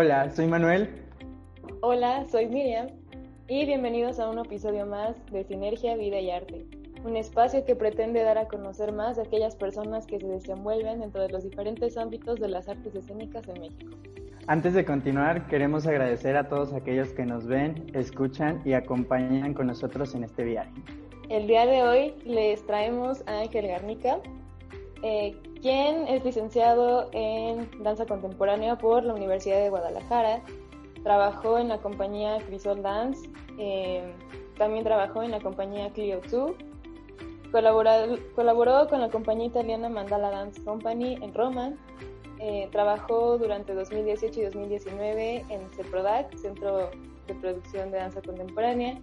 [0.00, 0.88] Hola, soy Manuel.
[1.80, 2.86] Hola, soy Miriam
[3.48, 6.66] y bienvenidos a un episodio más de Sinergia, Vida y Arte,
[7.04, 11.20] un espacio que pretende dar a conocer más a aquellas personas que se desenvuelven dentro
[11.22, 13.96] de los diferentes ámbitos de las artes escénicas en México.
[14.46, 19.66] Antes de continuar, queremos agradecer a todos aquellos que nos ven, escuchan y acompañan con
[19.66, 20.70] nosotros en este viaje.
[21.28, 24.20] El día de hoy les traemos a Ángel Garnica,
[25.02, 30.42] eh, quien es licenciado en danza contemporánea por la Universidad de Guadalajara.
[31.02, 34.02] Trabajó en la compañía Crisol Dance, eh,
[34.56, 36.52] también trabajó en la compañía Clio 2.
[37.50, 41.72] Colaboró, con la compañía italiana Mandala Dance Company en Roma.
[42.40, 46.90] Eh, trabajó durante 2018 y 2019 en CEPRODAC, Centro
[47.26, 48.98] de Producción de Danza Contemporánea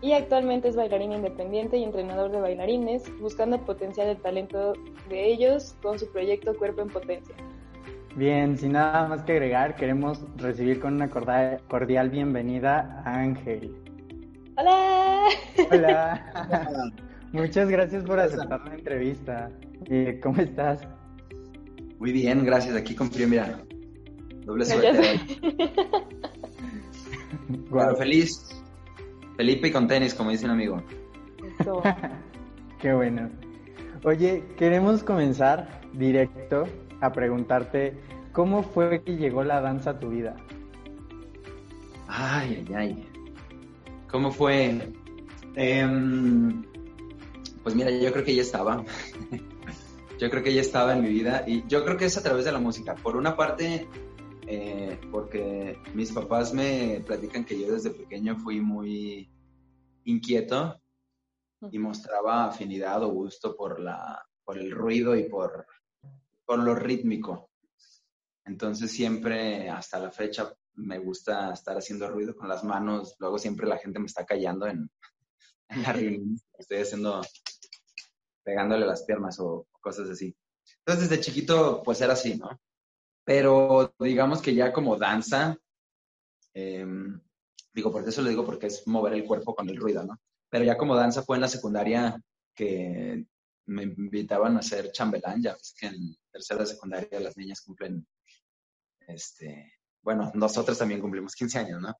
[0.00, 4.74] y actualmente es bailarín independiente y entrenador de bailarines, buscando potenciar el talento
[5.08, 7.34] de ellos con su proyecto Cuerpo en Potencia.
[8.14, 13.76] Bien, sin nada más que agregar, queremos recibir con una cordial bienvenida a Ángel.
[14.56, 15.28] Hola.
[15.70, 16.92] Hola.
[17.32, 19.50] Muchas gracias por aceptar la entrevista.
[19.86, 20.80] Eh, ¿Cómo estás?
[21.98, 22.74] Muy bien, gracias.
[22.74, 23.60] Aquí con frío, mira.
[24.44, 25.20] Doble suerte.
[27.70, 28.57] bueno, feliz
[29.38, 30.82] Felipe y con tenis, como dice un amigo.
[31.60, 31.80] Eso.
[32.80, 33.30] Qué bueno.
[34.02, 36.64] Oye, queremos comenzar directo
[37.00, 37.94] a preguntarte
[38.32, 40.34] cómo fue que llegó la danza a tu vida.
[42.08, 43.08] Ay, ay, ay.
[44.10, 44.76] ¿Cómo fue?
[45.54, 46.64] Em,
[47.62, 48.82] pues mira, yo creo que ya estaba.
[50.18, 52.44] yo creo que ya estaba en mi vida y yo creo que es a través
[52.44, 52.96] de la música.
[52.96, 53.86] Por una parte,
[54.50, 59.30] eh, porque mis papás me platican que yo desde pequeño fui muy
[60.04, 60.80] inquieto
[61.70, 65.66] y mostraba afinidad o gusto por, la, por el ruido y por,
[66.46, 67.50] por lo rítmico.
[68.46, 73.16] Entonces siempre, hasta la fecha, me gusta estar haciendo ruido con las manos.
[73.18, 74.90] Luego siempre la gente me está callando en,
[75.68, 76.40] en la reunión.
[76.56, 77.20] Estoy haciendo,
[78.42, 80.34] pegándole las piernas o cosas así.
[80.86, 82.48] Entonces desde chiquito, pues era así, ¿no?
[83.28, 85.54] Pero digamos que ya como danza,
[86.54, 87.20] em,
[87.74, 90.18] digo, por eso lo digo porque es mover el cuerpo con el ruido, ¿no?
[90.48, 92.18] Pero ya como danza fue en la secundaria
[92.54, 93.26] que
[93.66, 98.06] me invitaban a hacer chambelán, ya ves que en tercera secundaria las niñas cumplen,
[99.06, 101.94] este, bueno, nosotros también cumplimos 15 años, ¿no?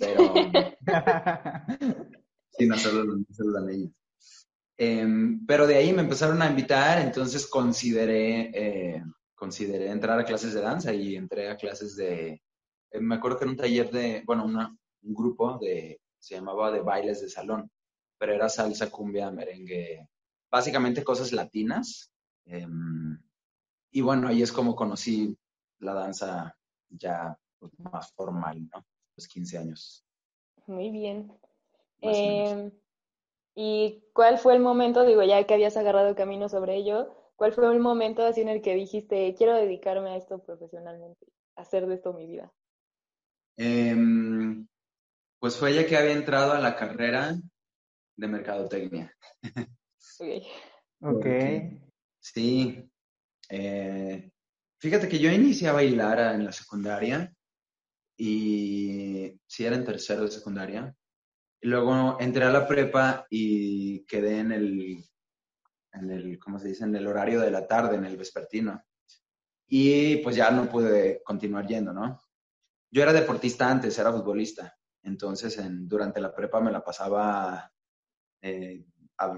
[0.00, 0.34] Pero,
[2.50, 3.92] sí, no solo, no solo las niñas.
[4.76, 9.04] Em, pero de ahí me empezaron a invitar, entonces consideré eh,
[9.46, 12.42] consideré entrar a clases de danza y entré a clases de,
[12.90, 16.80] eh, me acuerdo que era un taller de, bueno, un grupo de, se llamaba de
[16.80, 17.70] bailes de salón,
[18.18, 20.08] pero era salsa, cumbia, merengue,
[20.50, 22.10] básicamente cosas latinas.
[22.44, 23.16] Em,
[23.92, 25.38] y bueno, ahí es como conocí
[25.78, 26.56] la danza
[26.88, 28.84] ya pues, más formal, ¿no?
[29.16, 30.04] Los 15 años.
[30.66, 31.32] Muy bien.
[32.00, 32.72] Em,
[33.54, 37.70] ¿Y cuál fue el momento, digo, ya que habías agarrado camino sobre ello, ¿Cuál fue
[37.70, 42.14] el momento así en el que dijiste, quiero dedicarme a esto profesionalmente, hacer de esto
[42.14, 42.50] mi vida?
[43.58, 44.66] Em,
[45.38, 47.36] pues fue ella que había entrado a la carrera
[48.16, 49.14] de mercadotecnia.
[50.18, 51.16] Ok.
[51.16, 51.26] Ok.
[52.18, 52.90] sí.
[53.50, 54.30] Eh,
[54.80, 57.32] fíjate que yo inicié a bailar en la secundaria
[58.16, 60.94] y sí era en tercero de secundaria.
[61.60, 65.04] Luego entré a la prepa y quedé en el
[65.96, 66.84] en el, ¿cómo se dice?
[66.84, 68.82] En el horario de la tarde, en el vespertino.
[69.66, 72.20] Y pues ya no pude continuar yendo, ¿no?
[72.90, 74.76] Yo era deportista antes, era futbolista.
[75.02, 77.72] Entonces, en, durante la prepa me la pasaba,
[78.40, 78.84] eh,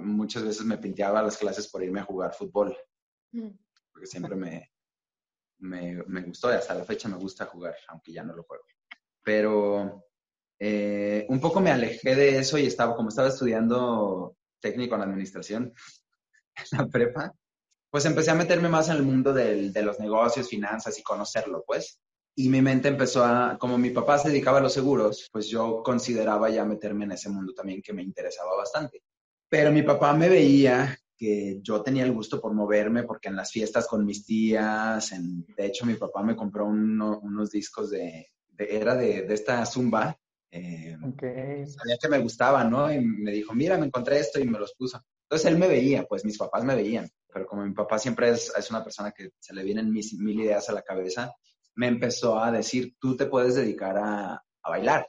[0.00, 2.76] muchas veces me pinteaba las clases por irme a jugar fútbol.
[3.32, 3.50] Mm.
[3.92, 4.70] Porque siempre me,
[5.58, 8.64] me, me, gustó y hasta la fecha me gusta jugar, aunque ya no lo juego.
[9.22, 10.04] Pero
[10.58, 15.74] eh, un poco me alejé de eso y estaba, como estaba estudiando técnico en administración,
[16.72, 17.32] la prepa,
[17.90, 21.64] pues empecé a meterme más en el mundo del, de los negocios, finanzas y conocerlo,
[21.66, 21.98] pues.
[22.34, 25.82] Y mi mente empezó a, como mi papá se dedicaba a los seguros, pues yo
[25.82, 29.02] consideraba ya meterme en ese mundo también que me interesaba bastante.
[29.48, 33.50] Pero mi papá me veía que yo tenía el gusto por moverme, porque en las
[33.50, 38.94] fiestas con mis tías, en, de hecho mi papá me compró unos discos de, era
[38.94, 40.16] de, de, esta zumba.
[40.50, 40.96] Eh,
[41.66, 42.92] Sabía que me gustaba, ¿no?
[42.92, 45.02] Y me dijo, mira, me encontré esto y me los puso.
[45.28, 48.50] Entonces él me veía, pues mis papás me veían, pero como mi papá siempre es,
[48.56, 51.34] es una persona que se le vienen mis, mil ideas a la cabeza,
[51.74, 55.06] me empezó a decir, tú te puedes dedicar a, a bailar,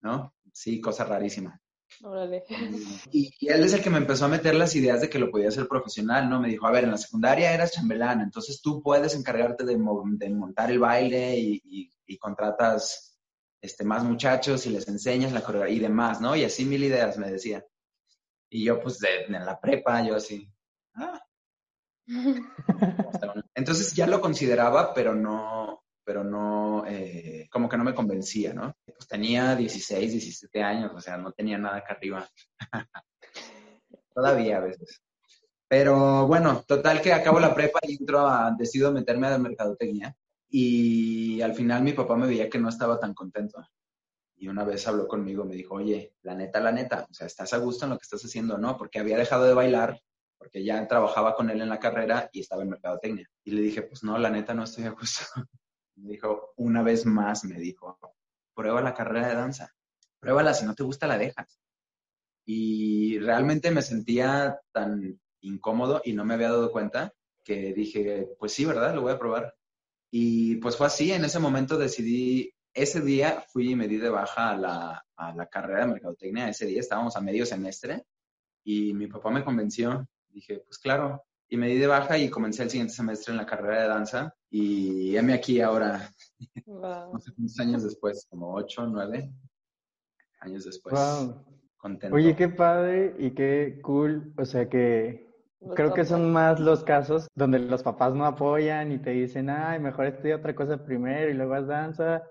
[0.00, 0.34] ¿no?
[0.54, 1.60] Sí, cosa rarísima.
[2.02, 2.44] Órale.
[3.12, 5.48] Y, él es el que me empezó a meter las ideas de que lo podía
[5.48, 6.40] hacer profesional, ¿no?
[6.40, 10.70] Me dijo, a ver, en la secundaria eras chambelán, entonces tú puedes encargarte de, montar
[10.70, 13.18] el baile y, y, contratas
[13.60, 16.34] este, más muchachos y les enseñas la coreografía y demás, ¿no?
[16.34, 17.62] Y así mil ideas me decía.
[18.50, 20.48] Y yo, pues, en la prepa, yo así,
[20.94, 21.20] ah.
[23.54, 28.76] Entonces ya lo consideraba, pero no, pero no, eh, como que no me convencía, ¿no?
[28.84, 32.28] Pues tenía 16, 17 años, o sea, no tenía nada acá arriba.
[34.14, 35.02] Todavía a veces.
[35.68, 40.16] Pero bueno, total que acabo la prepa y entro a, decido meterme a la mercadotecnia
[40.48, 43.58] y al final mi papá me veía que no estaba tan contento.
[44.36, 47.52] Y una vez habló conmigo, me dijo, oye, la neta, la neta, o sea, ¿estás
[47.54, 48.58] a gusto en lo que estás haciendo?
[48.58, 50.00] No, porque había dejado de bailar,
[50.38, 53.28] porque ya trabajaba con él en la carrera y estaba en mercadotecnia.
[53.44, 55.24] Y le dije, pues no, la neta, no estoy a gusto.
[55.96, 57.98] Me dijo, una vez más, me dijo,
[58.54, 59.74] prueba la carrera de danza,
[60.20, 61.58] pruébala, si no te gusta la dejas.
[62.44, 68.52] Y realmente me sentía tan incómodo y no me había dado cuenta que dije, pues
[68.52, 68.94] sí, ¿verdad?
[68.94, 69.54] Lo voy a probar.
[70.10, 74.10] Y pues fue así, en ese momento decidí, ese día fui y me di de
[74.10, 78.04] baja a la, a la carrera de mercadotecnia, ese día estábamos a medio semestre
[78.62, 82.64] y mi papá me convenció, dije, pues claro, y me di de baja y comencé
[82.64, 86.10] el siguiente semestre en la carrera de danza y heme aquí ahora,
[86.66, 89.32] no sé cuántos años después, como ocho, nueve
[90.40, 90.94] años después.
[90.94, 91.44] Wow.
[91.78, 92.16] Contento.
[92.16, 95.26] Oye, qué padre y qué cool, o sea que
[95.74, 99.78] creo que son más los casos donde los papás no apoyan y te dicen, ay,
[99.78, 102.22] mejor estudia otra cosa primero y luego haz danza.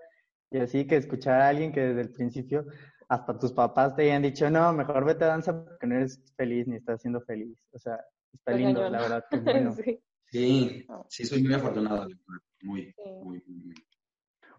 [0.56, 2.66] Y así que escuchar a alguien que desde el principio
[3.10, 6.66] hasta tus papás te hayan dicho, no, mejor vete a danza porque no eres feliz
[6.66, 7.57] ni estás siendo feliz.
[7.74, 8.00] O sea,
[8.31, 9.25] está lindo, la verdad.
[10.31, 10.88] sí.
[11.10, 12.07] sí, soy muy afortunado.
[12.62, 13.75] Muy, muy, muy.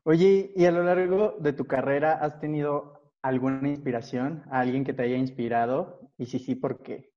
[0.03, 4.45] Oye, ¿y a lo largo de tu carrera has tenido alguna inspiración?
[4.51, 6.13] ¿Alguien que te haya inspirado?
[6.19, 7.11] Y si sí, ¿por qué?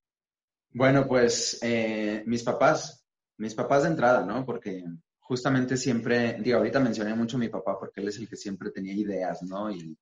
[0.72, 3.06] Bueno, pues eh, mis papás,
[3.38, 4.46] mis papás de entrada, ¿no?
[4.46, 4.86] Porque
[5.30, 8.72] justamente siempre, digo, ahorita mencioné mucho a mi papá porque él es el que siempre
[8.72, 9.70] tenía ideas, ¿no?
[9.70, 9.96] Y,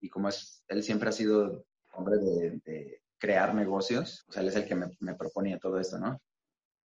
[0.00, 4.56] y como es, él siempre ha sido hombre de, crear negocios, o sea, él es
[4.56, 6.20] el que me, proponía todo esto, ¿no?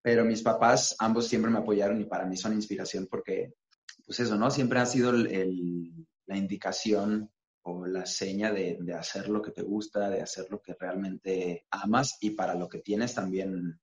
[0.02, 3.54] Pero mis papás, ambos siempre me apoyaron y para mí son inspiración porque,
[4.06, 4.52] pues eso, ¿no?
[4.52, 7.32] Siempre ha sido el, la indicación
[7.62, 11.66] o la seña de, de, hacer lo que te gusta, de hacer lo que realmente
[11.72, 13.80] amas y para lo que tienes también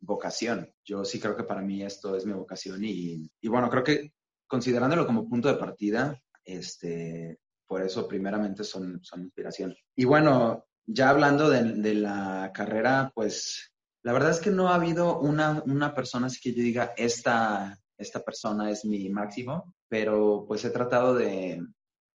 [0.00, 0.72] vocación.
[0.84, 4.12] Yo sí creo que para mí esto es mi vocación y, y bueno, creo que
[4.46, 9.74] considerándolo como punto de partida, este, por eso primeramente son, son inspiración.
[9.94, 13.72] Y bueno, ya hablando de, la carrera, pues
[14.02, 17.78] la verdad es que no ha habido una, una persona así que yo diga, esta,
[17.98, 21.60] esta persona es mi máximo, pero pues he tratado de,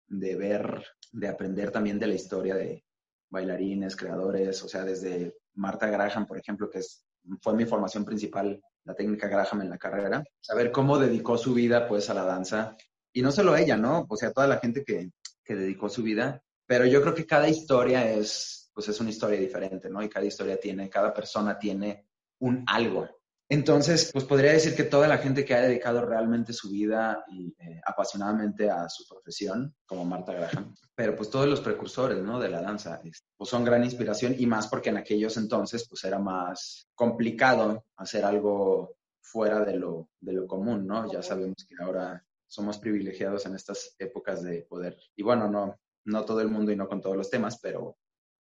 [0.08, 2.84] de ver, de aprender también de la historia de
[3.32, 7.04] bailarines, creadores, o sea, desde Marta Graham, por ejemplo, que es,
[7.42, 11.88] fue mi formación principal, la técnica Graham en la carrera, saber cómo dedicó su vida
[11.88, 12.76] pues a la danza.
[13.12, 14.06] Y no solo ella, ¿no?
[14.08, 15.12] O sea, toda la gente que,
[15.44, 19.40] que dedicó su vida, pero yo creo que cada historia es, pues es una historia
[19.40, 20.04] diferente, ¿no?
[20.04, 22.08] Y cada historia tiene, cada persona tiene
[22.40, 23.10] un algo.
[23.52, 27.48] Entonces, pues podría decir que toda la gente que ha dedicado realmente su vida y,
[27.58, 32.40] eh, apasionadamente a su profesión, como Marta Graham, pero pues todos los precursores, ¿no?
[32.40, 33.02] De la danza,
[33.36, 38.24] pues son gran inspiración y más porque en aquellos entonces, pues era más complicado hacer
[38.24, 41.12] algo fuera de lo, de lo común, ¿no?
[41.12, 46.24] Ya sabemos que ahora somos privilegiados en estas épocas de poder, y bueno, no, no
[46.24, 47.98] todo el mundo y no con todos los temas, pero,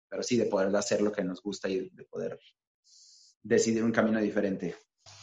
[0.09, 2.37] pero sí de poder hacer lo que nos gusta y de poder
[3.41, 4.75] decidir un camino diferente.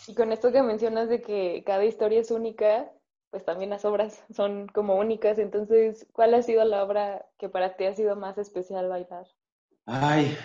[0.06, 2.90] Y con esto que mencionas de que cada historia es única,
[3.30, 5.38] pues también las obras son como únicas.
[5.38, 9.26] Entonces, ¿cuál ha sido la obra que para ti ha sido más especial bailar?
[9.86, 10.36] Ay,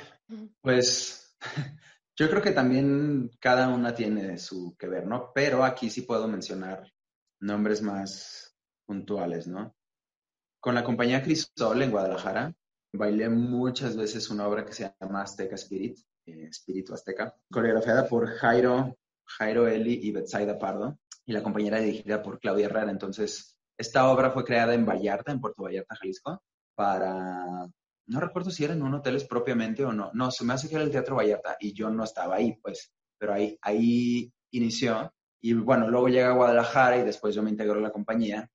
[0.61, 1.37] pues
[2.15, 5.31] yo creo que también cada una tiene su que ver, ¿no?
[5.33, 6.91] Pero aquí sí puedo mencionar
[7.39, 9.75] nombres más puntuales, ¿no?
[10.59, 12.53] Con la compañía Crisol en Guadalajara,
[12.91, 18.27] bailé muchas veces una obra que se llama Azteca Spirit, eh, Espíritu Azteca, coreografiada por
[18.27, 18.97] Jairo,
[19.37, 22.91] Jairo Eli y Betsaida Pardo, y la compañía era dirigida por Claudia Herrera.
[22.91, 26.41] Entonces, esta obra fue creada en Vallarta, en Puerto Vallarta, Jalisco,
[26.75, 27.67] para,
[28.07, 30.75] no recuerdo si era en un hotel propiamente o no, no, se me hace que
[30.75, 35.13] era el Teatro Vallarta y yo no estaba ahí, pues, pero ahí, ahí inició.
[35.41, 38.49] Y bueno, luego llega a Guadalajara y después yo me integro a la compañía.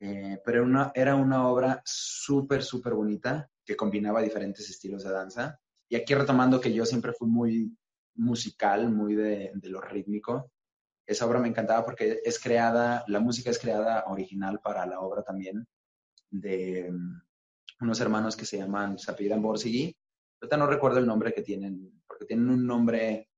[0.00, 5.60] Eh, pero una, era una obra súper, súper bonita que combinaba diferentes estilos de danza.
[5.88, 7.76] Y aquí retomando que yo siempre fui muy
[8.18, 10.52] musical, muy de, de lo rítmico.
[11.06, 15.22] Esa obra me encantaba porque es creada, la música es creada original para la obra
[15.22, 15.66] también
[16.30, 17.22] de mm,
[17.80, 19.96] unos hermanos que se llaman, se apellidan Borsigui.
[20.40, 23.30] Ahorita no recuerdo el nombre que tienen, porque tienen un nombre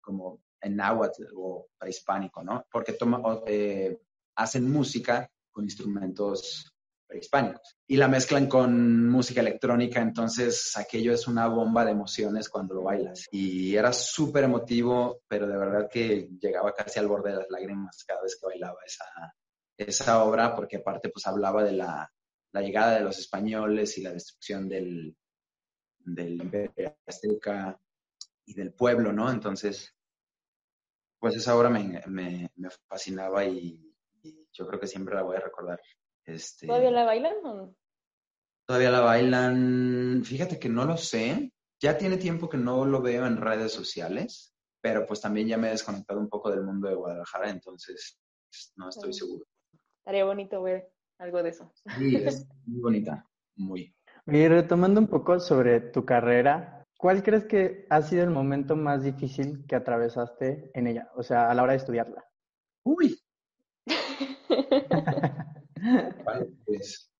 [0.00, 2.66] como en náhuatl o prehispánico, ¿no?
[2.70, 3.98] Porque toma, eh,
[4.36, 6.71] hacen música con instrumentos
[7.12, 12.74] prehispánicos y la mezclan con música electrónica, entonces aquello es una bomba de emociones cuando
[12.74, 13.26] lo bailas.
[13.30, 18.02] Y era súper emotivo, pero de verdad que llegaba casi al borde de las lágrimas
[18.06, 19.04] cada vez que bailaba esa,
[19.76, 22.10] esa obra, porque aparte pues hablaba de la,
[22.52, 25.14] la llegada de los españoles y la destrucción del,
[25.98, 27.78] del imperio azteca
[28.46, 29.30] y del pueblo, ¿no?
[29.30, 29.94] Entonces,
[31.18, 32.50] pues esa obra me, me,
[32.88, 33.88] fascinaba y,
[34.52, 35.80] yo creo que siempre la voy a recordar.
[36.24, 37.74] Este, ¿Todavía la bailan o no?
[38.66, 43.26] Todavía la bailan, fíjate que no lo sé, ya tiene tiempo que no lo veo
[43.26, 46.94] en redes sociales, pero pues también ya me he desconectado un poco del mundo de
[46.94, 48.20] Guadalajara, entonces
[48.76, 49.44] no estoy seguro.
[49.98, 51.72] Estaría bonito ver algo de eso.
[51.98, 53.94] Sí, es muy bonita, muy.
[54.26, 59.02] Y retomando un poco sobre tu carrera, ¿cuál crees que ha sido el momento más
[59.02, 61.10] difícil que atravesaste en ella?
[61.16, 62.24] O sea, a la hora de estudiarla.
[62.84, 63.20] Uy.
[66.64, 67.10] pues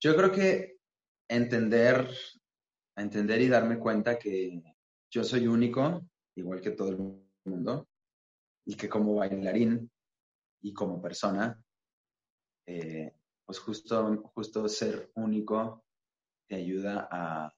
[0.00, 0.78] yo creo que
[1.28, 2.08] entender,
[2.96, 4.62] entender y darme cuenta que
[5.10, 7.88] yo soy único, igual que todo el mundo,
[8.64, 9.90] y que como bailarín
[10.62, 11.62] y como persona,
[12.66, 13.12] eh,
[13.44, 15.84] pues justo, justo ser único
[16.48, 17.52] te ayuda a,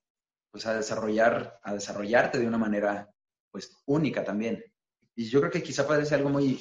[0.51, 3.09] pues a desarrollar, a desarrollarte de una manera
[3.51, 4.63] pues única también.
[5.15, 6.59] Y yo creo que quizá parece algo muy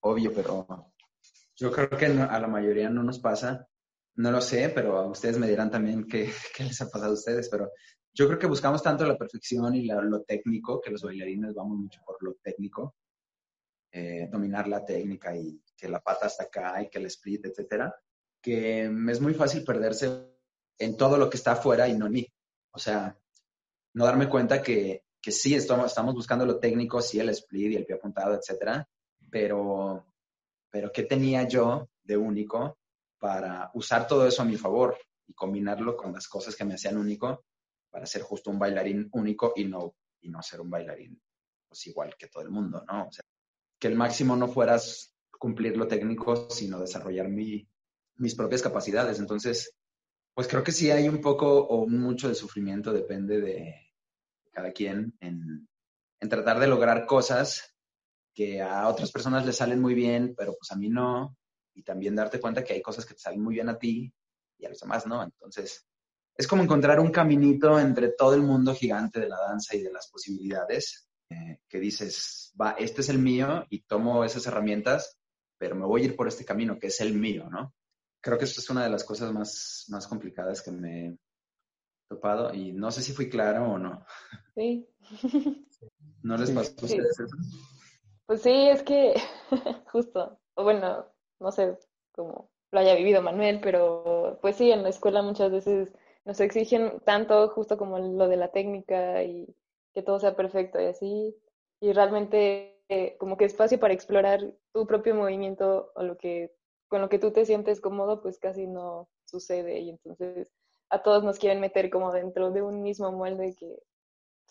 [0.00, 0.92] obvio, pero
[1.58, 3.68] yo creo que a la mayoría no nos pasa.
[4.16, 7.48] No lo sé, pero ustedes me dirán también qué, qué, les ha pasado a ustedes,
[7.48, 7.70] pero
[8.14, 12.00] yo creo que buscamos tanto la perfección y lo técnico, que los bailarines vamos mucho
[12.04, 12.96] por lo técnico,
[13.92, 17.94] eh, dominar la técnica y que la pata hasta acá y que el split, etcétera,
[18.40, 20.28] que es muy fácil perderse
[20.78, 22.26] en todo lo que está afuera y no en mí.
[22.72, 23.16] O sea,
[23.94, 27.76] no darme cuenta que, que sí, estamos, estamos buscando lo técnico, sí, el split y
[27.76, 28.88] el pie apuntado, etcétera,
[29.30, 30.06] pero,
[30.70, 32.78] pero ¿qué tenía yo de único
[33.18, 34.96] para usar todo eso a mi favor
[35.26, 37.44] y combinarlo con las cosas que me hacían único
[37.90, 41.20] para ser justo un bailarín único y no, y no ser un bailarín
[41.68, 43.02] pues igual que todo el mundo, ¿no?
[43.04, 43.10] O
[43.78, 47.68] que el máximo no fueras cumplir lo técnico, sino desarrollar mi,
[48.16, 49.20] mis propias capacidades.
[49.20, 49.74] Entonces,
[50.34, 53.74] pues creo que sí hay un poco o mucho de sufrimiento, depende de
[54.50, 55.68] cada quien, en,
[56.28, 57.76] tratar de lograr cosas
[58.38, 61.36] que a otras personas les salen muy bien, pero pues a mí no.
[61.74, 64.12] Y también darte cuenta que hay cosas que te salen muy bien a ti
[64.58, 65.24] y a los demás no.
[65.24, 65.84] Entonces,
[66.36, 69.90] es como encontrar un caminito entre todo el mundo gigante de la danza y de
[69.90, 75.18] las posibilidades, eh, que dices, va, este es el mío y tomo esas herramientas,
[75.58, 77.74] pero me voy a ir por este camino que es el mío, ¿no?
[78.20, 81.18] creo que esto es una de las cosas más, más complicadas que me he
[82.08, 84.04] topado y no sé si fui claro o no.
[84.54, 84.88] Sí.
[86.22, 87.36] ¿No les pasó a ustedes eso?
[88.28, 89.14] Pues sí, es que
[89.92, 91.06] justo, o bueno,
[91.40, 91.78] no sé
[92.12, 95.94] cómo lo haya vivido Manuel, pero pues sí, en la escuela muchas veces
[96.26, 99.56] nos exigen tanto justo como lo de la técnica y
[99.94, 101.36] que todo sea perfecto y así,
[101.80, 104.42] y realmente eh, como que espacio para explorar
[104.74, 106.52] tu propio movimiento o lo que
[106.88, 110.48] con lo que tú te sientes cómodo, pues casi no sucede y entonces
[110.90, 113.78] a todos nos quieren meter como dentro de un mismo molde que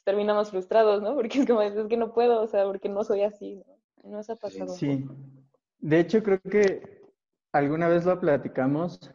[0.07, 1.15] terminamos frustrados, ¿no?
[1.15, 4.09] Porque es como, es que no puedo, o sea, porque no soy así, ¿no?
[4.09, 4.73] No se ha pasado.
[4.73, 5.05] Sí.
[5.79, 7.01] De hecho, creo que
[7.51, 9.13] alguna vez lo platicamos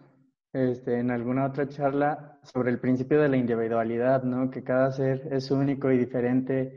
[0.53, 4.51] este, en alguna otra charla sobre el principio de la individualidad, ¿no?
[4.51, 6.75] Que cada ser es único y diferente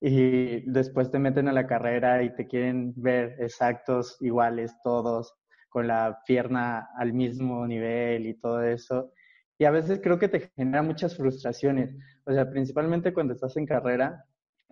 [0.00, 5.34] y después te meten a la carrera y te quieren ver exactos, iguales, todos
[5.68, 9.12] con la pierna al mismo nivel y todo eso.
[9.58, 11.94] Y a veces creo que te genera muchas frustraciones.
[12.28, 14.22] O sea, principalmente cuando estás en carrera,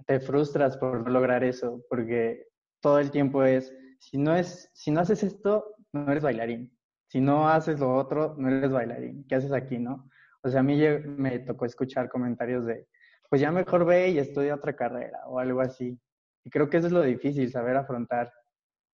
[0.07, 2.49] te frustras por no lograr eso, porque
[2.83, 6.71] todo el tiempo es, si no, es, si no haces esto, no eres bailarín.
[7.09, 9.25] Si no haces lo otro, no eres bailarín.
[9.27, 10.11] ¿Qué haces aquí, no?
[10.43, 12.87] O sea, a mí me tocó escuchar comentarios de,
[13.31, 15.99] pues ya mejor ve y estudia otra carrera o algo así.
[16.45, 18.31] Y creo que eso es lo difícil, saber afrontar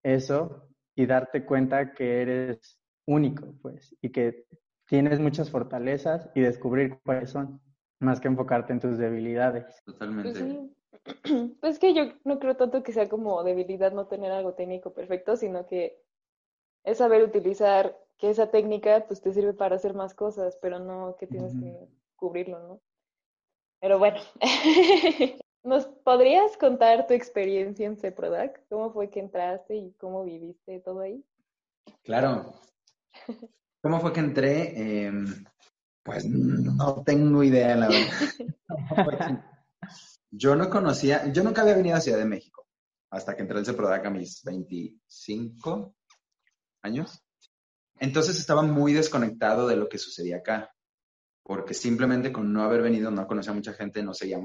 [0.03, 4.45] eso y darte cuenta que eres único, pues, y que
[4.87, 7.59] tienes muchas fortalezas y descubrir cuáles son,
[8.01, 9.83] más que enfocarte en tus debilidades.
[9.85, 10.43] Totalmente.
[10.43, 10.71] Pues
[11.61, 15.37] Pues que yo no creo tanto que sea como debilidad no tener algo técnico perfecto,
[15.37, 15.99] sino que
[16.85, 21.17] es saber utilizar que esa técnica pues te sirve para hacer más cosas, pero no
[21.19, 22.81] que tienes que cubrirlo, ¿no?
[23.81, 24.21] Pero bueno,
[25.65, 28.69] ¿nos podrías contar tu experiencia en CEPRODAC?
[28.69, 31.25] ¿Cómo fue que entraste y cómo viviste todo ahí?
[32.03, 32.53] Claro.
[33.83, 35.07] ¿Cómo fue que entré?
[35.07, 35.45] Em,
[36.03, 39.45] pues no tengo idea, la verdad.
[40.31, 42.67] yo no conocía, yo nunca había venido a Ciudad de México
[43.11, 45.95] hasta que entré al CEPRODAC a mis 25
[46.83, 47.23] años.
[47.99, 50.73] Entonces estaba muy desconectado de lo que sucedía acá,
[51.43, 54.41] porque simplemente con no haber venido no conocía a mucha gente, no seguía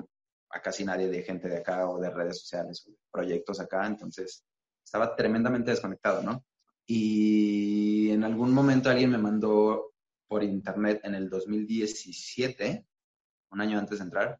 [0.49, 4.43] a casi nadie de gente de acá o de redes sociales o proyectos acá, entonces
[4.83, 6.43] estaba tremendamente desconectado, ¿no?
[6.85, 9.94] Y en algún momento alguien me mandó
[10.27, 12.85] por internet en el 2017,
[13.51, 14.39] un año antes de entrar,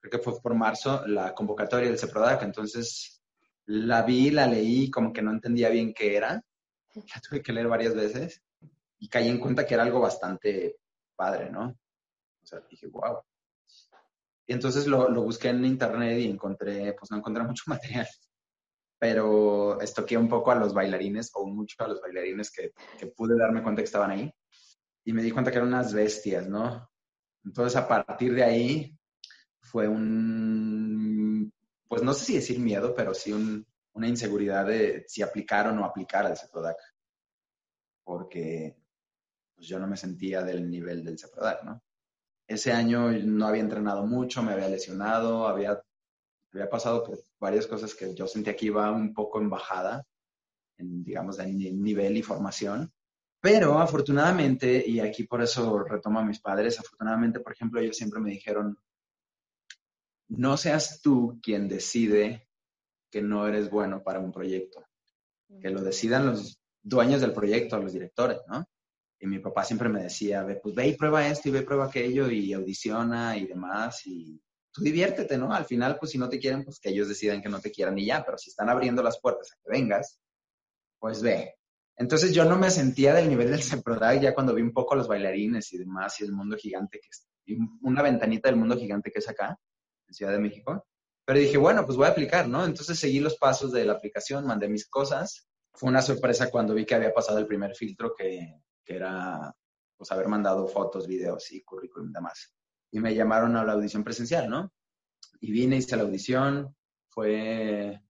[0.00, 3.22] creo que fue por marzo, la convocatoria del CEPRODAC, entonces
[3.66, 6.42] la vi, la leí, como que no entendía bien qué era,
[6.94, 8.42] la tuve que leer varias veces
[8.98, 10.76] y caí en cuenta que era algo bastante
[11.16, 11.68] padre, ¿no?
[11.68, 13.18] O sea, dije, wow.
[14.46, 18.08] Y entonces lo, lo busqué en internet y encontré, pues no encontré mucho material,
[18.98, 23.36] pero estoqué un poco a los bailarines o mucho a los bailarines que, que pude
[23.36, 24.32] darme cuenta que estaban ahí
[25.04, 26.90] y me di cuenta que eran unas bestias, ¿no?
[27.44, 28.98] Entonces a partir de ahí
[29.60, 31.52] fue un,
[31.88, 35.72] pues no sé si decir miedo, pero sí un, una inseguridad de si aplicar o
[35.72, 36.76] no aplicar al CEPRODAC.
[38.04, 38.76] Porque
[39.54, 41.82] pues, yo no me sentía del nivel del CEPRODAC, ¿no?
[42.46, 45.82] Ese año no había entrenado mucho, me había lesionado, había,
[46.52, 50.04] había pasado por varias cosas que yo sentía que iba un poco en bajada,
[50.76, 52.92] en, digamos, de nivel y formación.
[53.42, 58.20] Pero afortunadamente, y aquí por eso retomo a mis padres, afortunadamente, por ejemplo, ellos siempre
[58.20, 58.78] me dijeron,
[60.28, 62.48] no seas tú quien decide
[63.10, 64.86] que no eres bueno para un proyecto,
[65.60, 68.64] que lo decidan los dueños del proyecto, los directores, ¿no?
[69.18, 71.64] Y mi papá siempre me decía, ve, pues ve y prueba esto y ve y
[71.64, 75.52] prueba aquello y audiciona y demás y tú diviértete, ¿no?
[75.52, 77.98] Al final, pues si no te quieren, pues que ellos decidan que no te quieran
[77.98, 80.20] y ya, pero si están abriendo las puertas a que vengas,
[81.00, 81.56] pues ve.
[81.96, 85.08] Entonces yo no me sentía del nivel del CEPRODAC ya cuando vi un poco los
[85.08, 87.28] bailarines y demás y el mundo gigante que es,
[87.82, 89.58] una ventanita del mundo gigante que es acá,
[90.06, 90.86] en Ciudad de México.
[91.24, 92.64] Pero dije, bueno, pues voy a aplicar, ¿no?
[92.64, 95.48] Entonces seguí los pasos de la aplicación, mandé mis cosas.
[95.72, 99.54] Fue una sorpresa cuando vi que había pasado el primer filtro, que, que era,
[99.96, 102.52] pues, haber mandado fotos, videos y currículum y demás.
[102.90, 104.72] Y me llamaron a la audición presencial, ¿no?
[105.40, 106.74] Y vine, hice la audición.
[107.08, 108.00] Fue,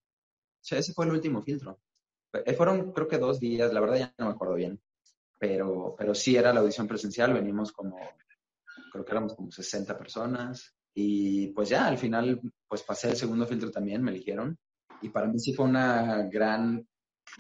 [0.61, 1.81] sí, ese fue el último filtro.
[2.33, 4.81] Eh, fueron, creo que dos días, la verdad ya no me acuerdo bien.
[5.39, 7.99] Pero, pero sí era la audición presencial, venimos como,
[8.93, 10.75] creo que éramos como 60 personas.
[10.95, 14.59] Y pues ya, al final, pues pasé el segundo filtro también, me eligieron.
[15.01, 16.87] Y para mí sí fue una gran,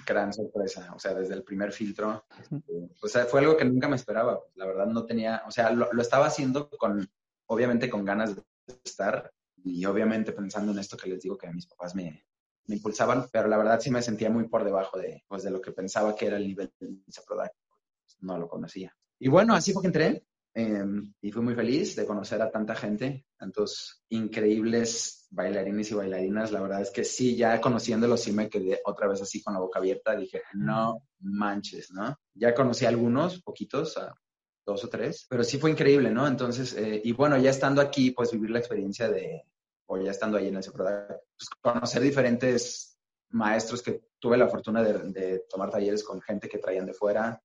[0.06, 0.92] gran sorpresa.
[0.94, 2.24] O sea, desde el primer filtro,
[3.00, 4.40] o sea, fue algo que nunca me esperaba.
[4.54, 7.08] La verdad no tenía, o sea, lo, estaba haciendo con,
[7.46, 8.42] obviamente con ganas de
[8.84, 9.32] estar
[9.64, 12.24] y obviamente pensando en esto que les digo que a mis papás me,
[12.66, 15.60] me impulsaban, pero la verdad sí me sentía muy por debajo de, pues, de lo
[15.60, 16.96] que pensaba que era el nivel de
[17.26, 17.54] Product.
[18.20, 18.94] No lo conocía.
[19.18, 20.24] Y bueno, así fue que entré.
[20.54, 26.52] Em, y fui muy feliz de conocer a tanta gente, tantos increíbles bailarines y bailarinas.
[26.52, 29.60] La verdad es que sí, ya conociéndolos, sí me quedé otra vez así con la
[29.60, 30.14] boca abierta.
[30.14, 32.16] Dije, no manches, ¿no?
[32.34, 34.14] Ya conocí a algunos, poquitos, a
[34.64, 36.26] dos o tres, pero sí fue increíble, ¿no?
[36.26, 39.44] Entonces, eh, y bueno, ya estando aquí, pues vivir la experiencia de,
[39.92, 42.96] o ya estando ahí en ese programa, pues conocer diferentes
[43.28, 47.42] maestros que tuve la fortuna de, tomar talleres con gente que traían de fuera,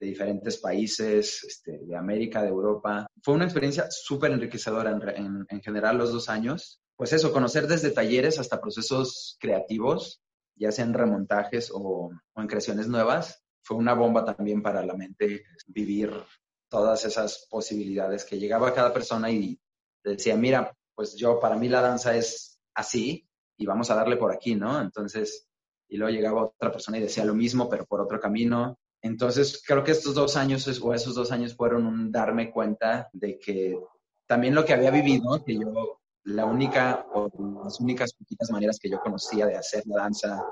[0.00, 3.06] de diferentes países, este, de América, de Europa.
[3.22, 6.80] Fue una experiencia súper enriquecedora en, en, general los dos años.
[6.96, 10.20] Pues eso, conocer desde talleres hasta procesos creativos,
[10.56, 15.44] ya sean remontajes o, o en creaciones nuevas, fue una bomba también para la mente
[15.66, 16.12] vivir
[16.68, 19.60] todas esas posibilidades que llegaba cada persona y
[20.02, 24.32] decía, mira, pues yo, para mí la danza es así y vamos a darle por
[24.32, 24.80] aquí, ¿no?
[24.80, 25.48] Entonces,
[25.88, 28.78] y luego llegaba otra persona y decía lo mismo, pero por otro camino.
[29.02, 33.38] Entonces, creo que estos dos años o esos dos años fueron un darme cuenta de
[33.38, 33.78] que
[34.26, 37.28] también lo que había vivido, que yo, la única o
[37.64, 40.42] las únicas poquitas maneras que yo conocía de hacer la danza,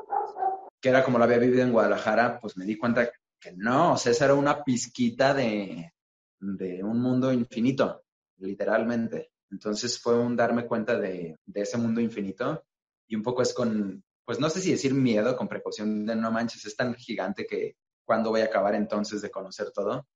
[0.81, 3.97] que era como lo había vivido en Guadalajara, pues me di cuenta que no, o
[3.97, 5.93] sea, esa era una pizquita de,
[6.39, 8.05] de un mundo infinito,
[8.37, 9.32] literalmente.
[9.53, 12.65] Entonces fue un darme cuenta de, de ese mundo infinito
[13.07, 16.33] y un poco es con, pues no sé si decir miedo, con precaución de no
[16.33, 20.09] manches, es tan gigante que cuándo voy a acabar entonces de conocer todo.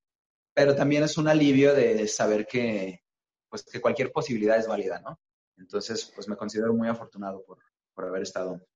[0.55, 3.03] Pero también es un alivio de saber que,
[3.51, 5.21] pues, que cualquier posibilidad es válida, ¿no?
[5.59, 7.59] Entonces, pues me considero muy afortunado por,
[7.95, 8.67] por haber estado.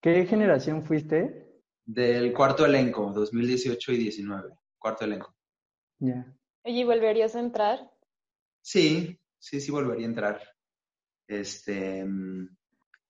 [0.00, 1.60] ¿Qué generación fuiste?
[1.84, 4.56] Del cuarto elenco, 2018 y 19.
[4.78, 5.34] Cuarto elenco.
[5.98, 6.32] Ya.
[6.64, 7.90] ¿Y volverías a entrar?
[8.62, 10.42] Sí, sí, sí volvería a entrar.
[11.26, 12.04] Este.
[12.04, 12.56] Mm,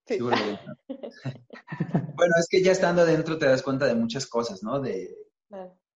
[0.07, 0.77] sí, volvería a entrar.
[2.14, 4.81] bueno, es que ya estando adentro te das cuenta de muchas cosas, ¿no?
[4.81, 5.17] De,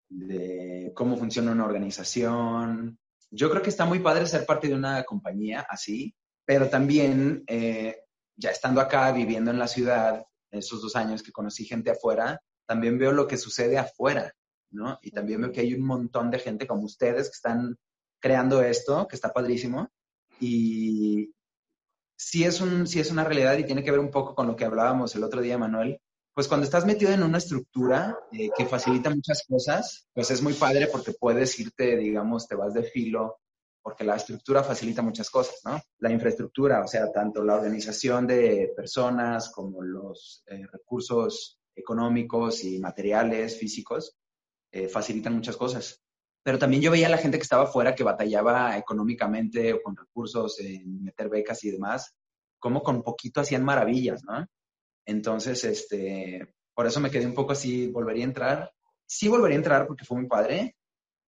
[0.09, 2.99] de cómo funciona una organización.
[3.31, 6.15] Yo creo que está muy padre ser parte de una compañía así,
[6.45, 8.03] pero también eh,
[8.37, 12.99] ya estando acá, viviendo en la ciudad, esos dos años que conocí gente afuera, también
[12.99, 14.33] veo lo que sucede afuera,
[14.71, 14.99] ¿no?
[15.03, 17.77] Y también veo que hay un montón de gente como ustedes que están
[18.21, 19.91] creando esto, que está padrísimo.
[20.45, 21.33] Y
[22.17, 24.57] sí es, un, sí es una realidad y tiene que ver un poco con lo
[24.57, 26.01] que hablábamos el otro día, Manuel.
[26.35, 30.55] Pues cuando estás metido en una estructura eh, que facilita muchas cosas, pues es muy
[30.55, 33.39] padre porque puedes irte, digamos, te vas de filo
[33.83, 35.81] porque la estructura facilita muchas cosas, ¿no?
[35.99, 42.79] La infraestructura, o sea, tanto la organización de personas como los eh, recursos económicos y
[42.79, 44.17] materiales, físicos,
[44.73, 46.03] eh, facilitan muchas cosas.
[46.43, 49.97] Pero también yo veía a la gente que estaba afuera que batallaba económicamente o con
[49.97, 52.15] recursos en meter becas y demás,
[52.59, 54.47] como con poquito hacían maravillas, ¿no?
[55.05, 58.73] Entonces, este, por eso me quedé un poco así, volvería a entrar.
[59.07, 60.77] Sí volvería a entrar porque fue muy padre,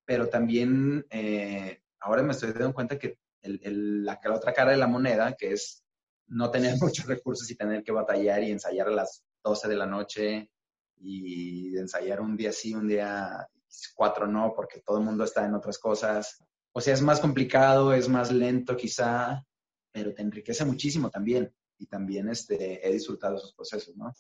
[0.05, 4.87] pero también eh, ahora me estoy dando cuenta que la, la, otra cara de la
[4.87, 5.85] moneda, que es
[6.27, 9.87] no tener muchos recursos y tener que batallar y ensayar a las 12 de la
[9.87, 10.51] noche
[10.97, 13.47] y ensayar un día sí, un día
[13.95, 16.43] cuatro no, porque todo el mundo está en otras cosas.
[16.73, 19.45] O sea, es más complicado, es más lento quizá,
[19.93, 21.55] pero te enriquece muchísimo también.
[21.79, 24.13] Y también este, he disfrutado esos procesos, ¿no?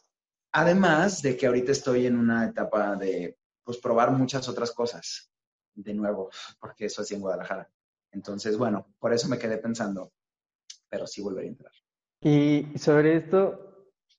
[0.52, 5.30] Además de que ahorita estoy en una etapa de pues, probar muchas otras cosas
[5.74, 7.70] de nuevo, porque eso hacía en Guadalajara.
[8.12, 10.12] Entonces, bueno, por eso me quedé pensando,
[10.88, 11.72] pero sí volvería a entrar.
[12.20, 13.73] Y sobre esto,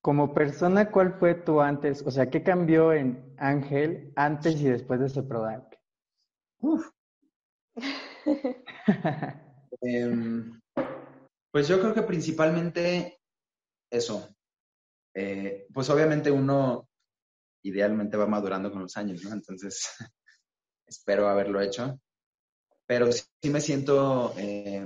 [0.06, 2.04] como persona, ¿cuál fue tu antes?
[2.06, 5.74] O sea, ¿qué cambió en Ángel antes y después de ese product?
[6.60, 6.92] Uf.
[9.82, 10.62] Em,
[11.52, 13.20] pues yo creo que principalmente
[13.92, 14.30] eso.
[15.16, 16.88] Eh, pues obviamente uno
[17.64, 19.34] idealmente va madurando con los años, ¿no?
[19.34, 19.88] Entonces,
[20.88, 22.00] espero haberlo hecho.
[22.86, 24.86] Pero sí, me siento, eh,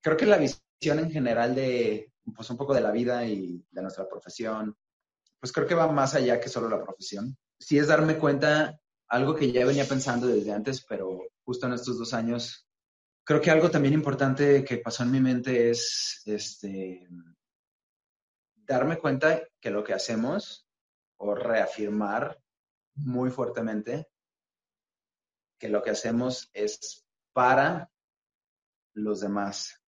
[0.00, 3.82] creo que la visión en general de, pues un poco de la vida y de
[3.82, 4.76] nuestra profesión,
[5.38, 7.36] pues creo que va más allá que solo la profesión.
[7.58, 11.98] Sí es darme cuenta, algo que ya venía pensando desde antes, pero justo en estos
[11.98, 12.66] dos años,
[13.24, 17.08] creo que algo también importante que pasó en mi mente es, este,
[18.54, 20.66] darme cuenta que lo que hacemos,
[21.16, 22.40] o reafirmar
[22.94, 24.08] muy fuertemente,
[25.58, 27.90] que lo que hacemos es para
[28.94, 29.79] los demás.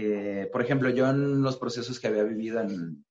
[0.00, 3.04] Eh, por ejemplo, yo en los procesos que había vivido en,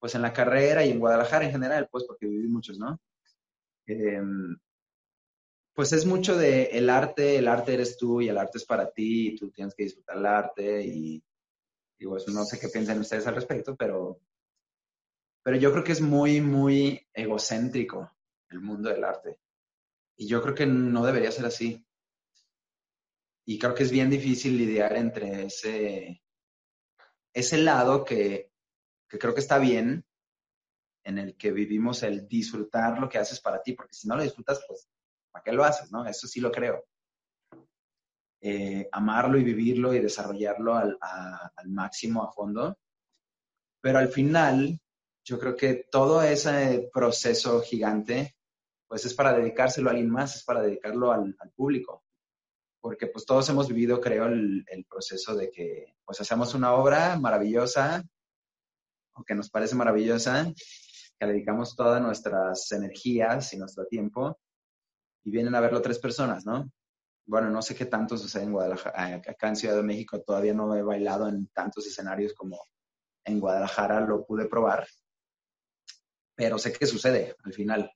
[0.00, 3.00] pues en la carrera y en Guadalajara en general, pues porque viví muchos, ¿no?
[3.86, 4.56] Em,
[5.72, 8.90] pues es mucho de el arte, el arte eres tú y el arte es para
[8.90, 11.22] ti y tú tienes que disfrutar el arte y
[11.96, 14.18] digo, no sé qué piensan ustedes al respecto, pero,
[15.44, 18.10] pero yo creo que es muy, muy egocéntrico
[18.48, 19.38] el mundo del arte.
[20.16, 21.86] Y yo creo que no debería ser así.
[23.44, 26.22] Y creo que es bien difícil lidiar entre ese,
[27.32, 28.52] ese lado que,
[29.08, 30.04] que creo que está bien,
[31.04, 34.22] en el que vivimos el disfrutar lo que haces para ti, porque si no lo
[34.22, 34.88] disfrutas, pues,
[35.32, 35.90] ¿para qué lo haces?
[35.90, 36.06] ¿no?
[36.06, 36.84] Eso sí lo creo.
[38.40, 42.78] Eh, amarlo y vivirlo y desarrollarlo al, al máximo a fondo.
[43.80, 44.80] Pero al final,
[45.24, 48.36] yo creo que todo ese proceso gigante
[48.92, 52.04] pues es para dedicárselo a alguien más, es para dedicarlo al, público.
[52.82, 58.04] Porque pues todos hemos vivido, creo, el, proceso de que pues hacemos una obra maravillosa,
[59.14, 60.52] o que nos parece maravillosa,
[61.18, 64.38] que dedicamos todas nuestras energías y nuestro tiempo,
[65.24, 66.70] y vienen a verlo tres personas, ¿no?
[67.24, 70.74] Bueno, no sé qué tanto sucede en Guadalajara, acá en Ciudad de México todavía no
[70.74, 72.66] he bailado en tantos escenarios como
[73.24, 74.86] en Guadalajara lo pude probar,
[76.34, 77.92] pero sé qué sucede al final.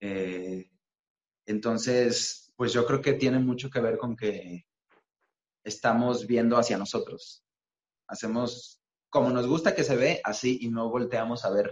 [0.00, 0.70] Eh,
[1.46, 4.66] entonces, pues yo creo que tiene mucho que ver con que
[5.64, 7.44] estamos viendo hacia nosotros.
[8.08, 11.70] Hacemos como nos gusta que se ve, así y no volteamos a ver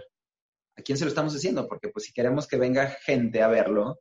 [0.77, 3.99] a quién se lo estamos haciendo, porque pues si queremos que venga gente a verlo,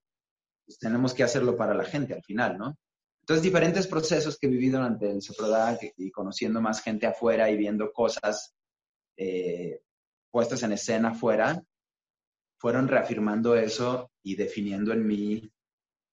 [0.66, 2.78] pues tenemos que hacerlo para la gente al final, ¿no?
[3.22, 7.92] Entonces, diferentes procesos que vivido durante el CEPRODAC y conociendo más gente afuera y viendo
[7.92, 8.54] cosas
[9.16, 9.82] eh,
[10.30, 11.62] puestas en escena afuera,
[12.58, 15.50] fueron reafirmando eso y definiendo en mí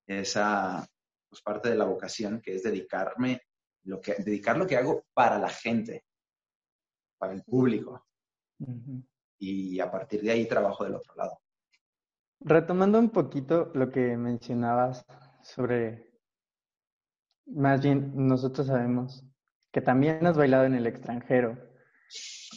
[0.07, 0.87] esa
[1.29, 3.41] pues, parte de la vocación que es dedicarme
[3.83, 6.05] lo que, dedicar lo que hago para la gente,
[7.17, 8.05] para el público.
[9.39, 11.39] Y a partir de ahí trabajo del otro lado.
[12.39, 15.05] Retomando un poquito lo que mencionabas
[15.41, 16.11] sobre,
[17.45, 19.23] más bien nosotros sabemos
[19.71, 21.57] que también has bailado en el extranjero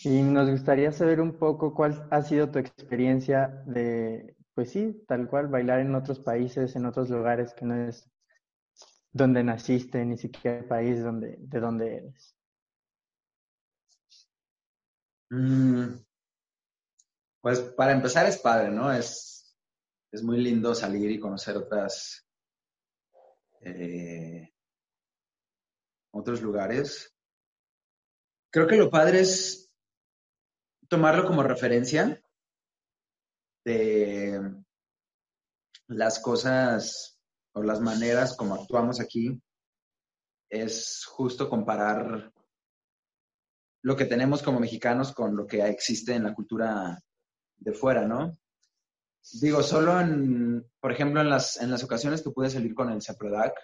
[0.04, 5.26] y nos gustaría saber un poco cuál ha sido tu experiencia de, pues sí, tal
[5.26, 8.06] cual, bailar en otros países, en otros lugares que no es
[9.10, 12.36] donde naciste, ni siquiera el país donde, de donde eres.
[15.30, 15.94] Mm,
[17.40, 18.92] pues para empezar es padre, ¿no?
[18.92, 19.56] Es,
[20.12, 22.28] es muy lindo salir y conocer otras,
[23.62, 24.52] eh,
[26.10, 27.16] otros lugares.
[28.50, 29.72] Creo que lo padre es
[30.86, 32.19] tomarlo como referencia
[33.70, 34.62] de
[35.88, 37.18] las cosas
[37.52, 39.40] o las maneras como actuamos aquí.
[40.48, 42.32] Es justo comparar
[43.82, 47.00] lo que tenemos como mexicanos con lo que existe en la cultura
[47.56, 48.36] de fuera, ¿no?
[49.40, 53.02] Digo, solo en, por ejemplo, en las, en las ocasiones que pude salir con el
[53.02, 53.54] CEPRODAC,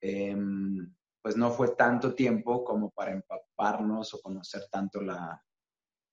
[0.00, 5.42] em, pues no fue tanto tiempo como para empaparnos o conocer tanto la,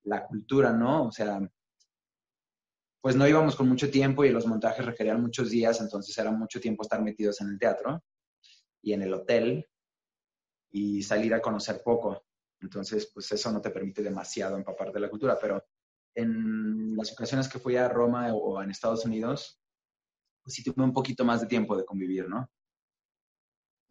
[0.04, 1.06] la cultura, ¿no?
[1.06, 1.40] O sea,
[3.06, 6.60] pues no íbamos con mucho tiempo y los montajes requerían muchos días, entonces era mucho
[6.60, 8.04] tiempo estar metidos en el teatro
[8.82, 9.64] y en el hotel
[10.72, 12.26] y salir a conocer poco.
[12.60, 15.64] Entonces, pues eso no te permite demasiado empapar de la cultura, pero
[16.16, 19.62] en las ocasiones que fui a Roma o en Estados Unidos,
[20.42, 22.50] pues sí tuve un poquito más de tiempo de convivir, ¿no?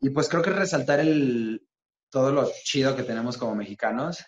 [0.00, 1.64] Y pues creo que resaltar el,
[2.10, 4.24] todo lo chido que tenemos como mexicanos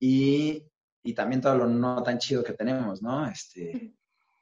[0.00, 0.60] y,
[1.04, 3.26] y también todo lo no tan chido que tenemos, ¿no?
[3.28, 3.94] Este,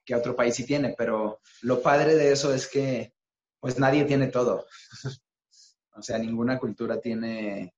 [0.05, 3.13] que otro país sí tiene, pero lo padre de eso es que
[3.61, 4.67] pues nadie tiene todo.
[5.95, 7.75] o sea, ninguna cultura tiene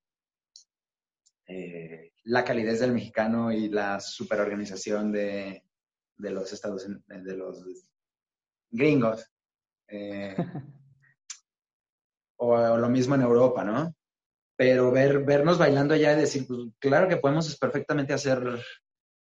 [1.46, 5.64] eh, la calidez del mexicano y la superorganización de,
[6.16, 7.64] de los Estados de los
[8.70, 9.26] gringos.
[9.88, 10.36] Eh,
[12.36, 13.94] o, lo mismo en Europa, ¿no?
[14.56, 18.60] Pero ver, vernos bailando allá y decir, pues claro que podemos perfectamente hacer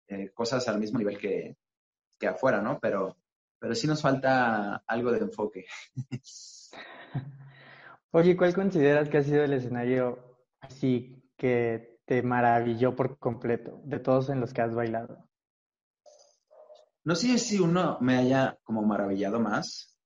[0.08, 1.56] eh, cosas al mismo nivel que,
[2.18, 2.78] que afuera, ¿no?
[2.80, 3.16] Pero,
[3.58, 5.66] pero sí nos falta algo de enfoque.
[8.10, 13.98] Oye, ¿cuál consideras que ha sido el escenario así que te maravilló por completo de
[13.98, 15.28] todos en los que has bailado?
[17.04, 19.98] No sé si uno me haya como maravillado más.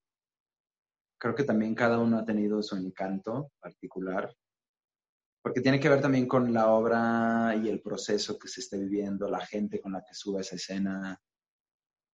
[1.19, 4.35] Creo que también cada uno ha tenido su encanto particular,
[5.49, 9.31] porque tiene que ver también con la obra y el proceso que se esté viviendo,
[9.31, 11.19] la gente con la que sube esa escena,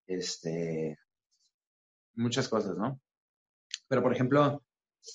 [0.06, 0.96] este,
[2.14, 3.00] muchas cosas, ¿no?
[3.88, 4.62] Pero, por ejemplo,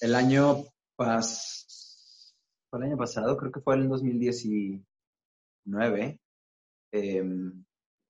[0.01, 0.65] el año
[0.97, 2.35] pas
[2.73, 6.19] el año pasado, creo que fue en 2019,
[6.91, 7.63] em,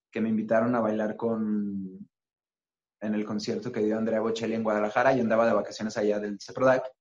[0.09, 2.09] que me invitaron a bailar con
[2.99, 5.13] en el concierto que dio Andrea Bocelli en Guadalajara.
[5.13, 6.98] Yo andaba de vacaciones allá del CEPRODAC.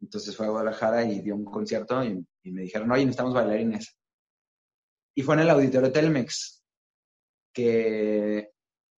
[0.00, 3.96] Entonces fue a Guadalajara y dio un concierto y, me dijeron, oye, necesitamos bailarines.
[5.14, 6.62] Y fue en el Auditorio Telmex,
[7.52, 8.50] que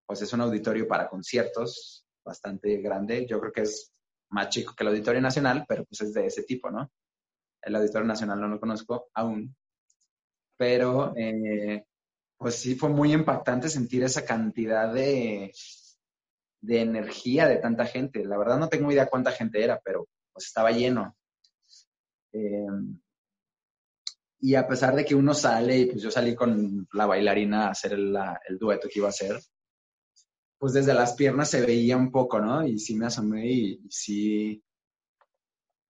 [0.07, 3.27] pues es un auditorio para conciertos bastante grande.
[3.27, 3.93] Yo creo que es
[4.31, 6.91] más chico que el Auditorio Nacional, pero pues es de ese tipo, ¿no?
[7.63, 9.55] el Auditorio Nacional no lo conozco aún,
[10.57, 11.85] pero eh,
[12.37, 15.53] pues sí fue muy impactante sentir esa cantidad de,
[16.61, 18.25] de energía de tanta gente.
[18.25, 21.17] La verdad no tengo idea cuánta gente era, pero pues estaba lleno.
[22.33, 23.01] Em,
[24.41, 27.71] y a pesar de que uno sale y pues yo salí con la bailarina a
[27.71, 28.17] hacer el,
[28.49, 29.41] el dueto que iba a hacer,
[30.59, 32.67] pues desde las piernas se veía un poco, ¿no?
[32.67, 34.65] Y sí me asomé y sí,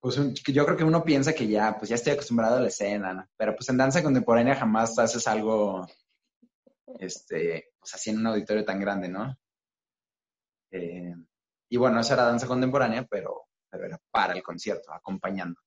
[0.02, 3.14] pues yo creo que uno piensa que ya, pues ya estoy acostumbrado a la escena,
[3.14, 3.28] ¿no?
[3.36, 5.86] Pero pues en danza contemporánea jamás haces algo,
[6.98, 9.38] este, pues así en un auditorio tan grande, ¿no?
[10.72, 11.14] Eh,
[11.68, 15.60] y bueno, eso era danza contemporánea, pero, pero era para el concierto, acompañando.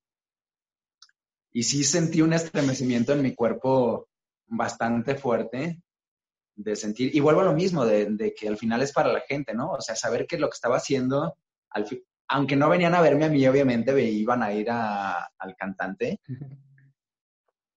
[1.52, 4.08] Y sí sentí un estremecimiento en mi cuerpo
[4.46, 5.82] bastante fuerte
[6.56, 9.22] de sentir, y vuelvo a lo mismo, de, de, que al final es para la
[9.22, 9.72] gente, ¿no?
[9.72, 11.38] O sea, saber que lo que estaba haciendo,
[11.72, 16.20] al, fin aunque no venían a verme a mí, obviamente, iban a ir al cantante.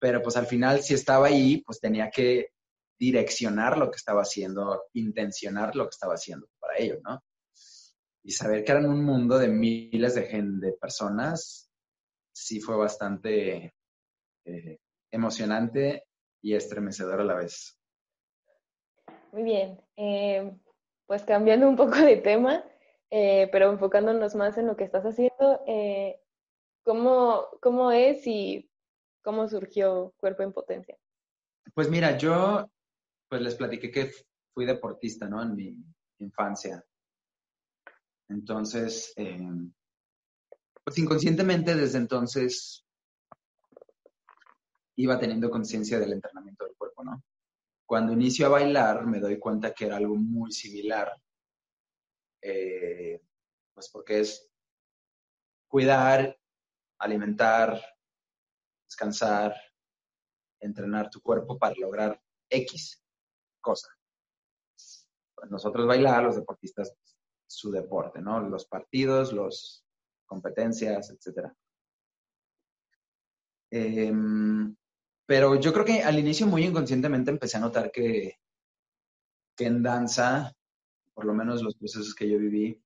[0.00, 2.52] Pero pues al final, si estaba ahí, pues tenía que
[2.98, 7.22] direccionar lo que estaba haciendo, intencionar lo que estaba haciendo para ellos, ¿no?
[8.28, 11.70] Y saber que eran un mundo de miles de, de personas,
[12.30, 13.72] sí fue bastante
[14.44, 14.78] eh,
[15.10, 16.04] emocionante
[16.42, 17.80] y estremecedor a la vez.
[19.32, 19.80] Muy bien.
[19.96, 20.54] Eh,
[21.06, 22.62] pues cambiando un poco de tema,
[23.08, 26.20] eh, pero enfocándonos más en lo que estás haciendo, eh,
[26.84, 28.70] ¿Cómo, cómo es y
[29.22, 30.98] cómo surgió Cuerpo en Potencia?
[31.72, 32.70] Pues mira, yo
[33.26, 34.10] pues les platiqué que
[34.52, 35.42] fui deportista, ¿no?
[35.42, 35.76] En mi
[36.18, 36.84] infancia.
[38.28, 39.72] Entonces, em,
[40.84, 42.84] pues inconscientemente desde entonces
[44.96, 47.22] iba teniendo conciencia del entrenamiento del cuerpo, ¿no?
[47.86, 51.12] Cuando inicio a bailar me doy cuenta que era algo muy similar,
[52.42, 53.20] eh,
[53.74, 54.50] pues porque es
[55.68, 56.38] cuidar,
[56.98, 57.80] alimentar,
[58.84, 59.54] descansar,
[60.60, 63.02] entrenar tu cuerpo para lograr X
[63.60, 63.88] cosa.
[65.34, 66.92] Pues nosotros bailar, los deportistas,
[67.48, 68.40] su deporte, ¿no?
[68.40, 69.84] Los partidos, las
[70.26, 71.50] competencias, etc.
[73.70, 74.76] Em,
[75.26, 78.38] pero yo creo que al inicio muy inconscientemente empecé a notar que,
[79.58, 80.54] en danza,
[81.14, 82.80] por lo menos los procesos que yo viví,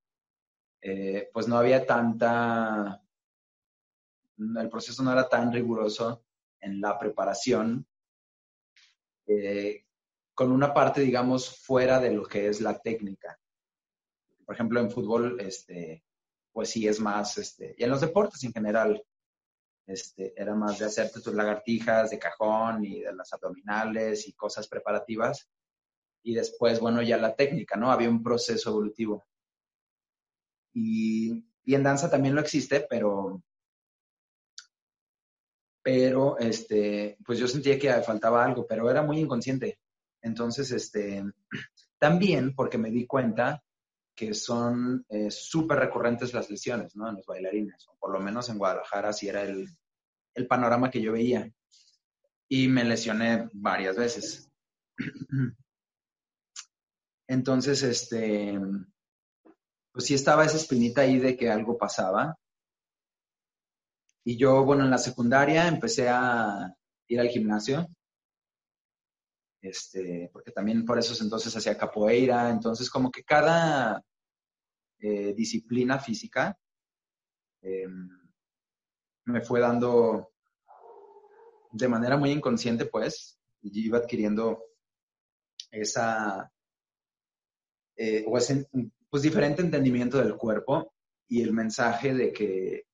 [0.80, 3.02] eh, pues no había tanta,
[4.38, 6.24] el proceso no era tan riguroso
[6.60, 7.86] en la preparación,
[9.26, 9.84] eh,
[10.34, 13.38] con una parte, digamos, fuera de lo que es la técnica.
[14.44, 16.04] Por ejemplo, en fútbol, este,
[16.52, 19.02] pues sí es más, este, y en los deportes en general,
[19.86, 24.68] este, era más de hacerte tus lagartijas de cajón y de las abdominales y cosas
[24.68, 25.48] preparativas.
[26.22, 27.90] Y después, bueno, ya la técnica, ¿no?
[27.90, 29.24] Había un proceso evolutivo.
[30.72, 33.42] Y, y en danza también lo existe, pero
[35.82, 39.80] pero este, pues yo sentía que faltaba algo, pero era muy inconsciente.
[40.22, 41.24] Entonces, este,
[41.98, 43.62] también porque me di cuenta
[44.14, 47.08] que son eh, súper recurrentes las lesiones, ¿no?
[47.08, 49.66] En los bailarines, o por lo menos en Guadalajara así era el,
[50.34, 51.50] el panorama que yo veía.
[52.48, 54.50] Y me lesioné varias veces.
[57.28, 58.58] Entonces, este,
[59.92, 62.36] pues sí estaba esa espinita ahí de que algo pasaba,
[64.24, 66.72] y yo, bueno, en la secundaria empecé a
[67.08, 67.88] ir al gimnasio,
[69.62, 74.04] este, porque también por esos entonces hacía capoeira, entonces como que cada
[74.98, 76.58] eh, disciplina física
[77.62, 78.08] em,
[79.24, 80.32] me fue dando
[81.70, 84.62] de manera muy inconsciente, pues, y iba adquiriendo
[85.70, 86.52] esa,
[87.96, 88.68] eh, o ese,
[89.08, 90.92] pues, diferente entendimiento del cuerpo
[91.28, 92.84] y el mensaje de que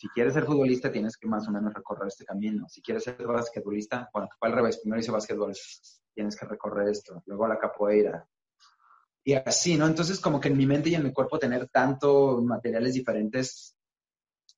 [0.00, 2.66] si quieres ser futbolista, tienes que más o menos recorrer este camino.
[2.70, 4.78] Si quieres ser basquetbolista, bueno, fue al revés.
[4.78, 5.52] Primero hice basquetbol,
[6.14, 7.22] tienes que recorrer esto.
[7.26, 8.26] Luego la capoeira.
[9.22, 9.86] Y así, ¿no?
[9.86, 13.76] Entonces, como que en mi mente y en mi cuerpo tener tanto materiales diferentes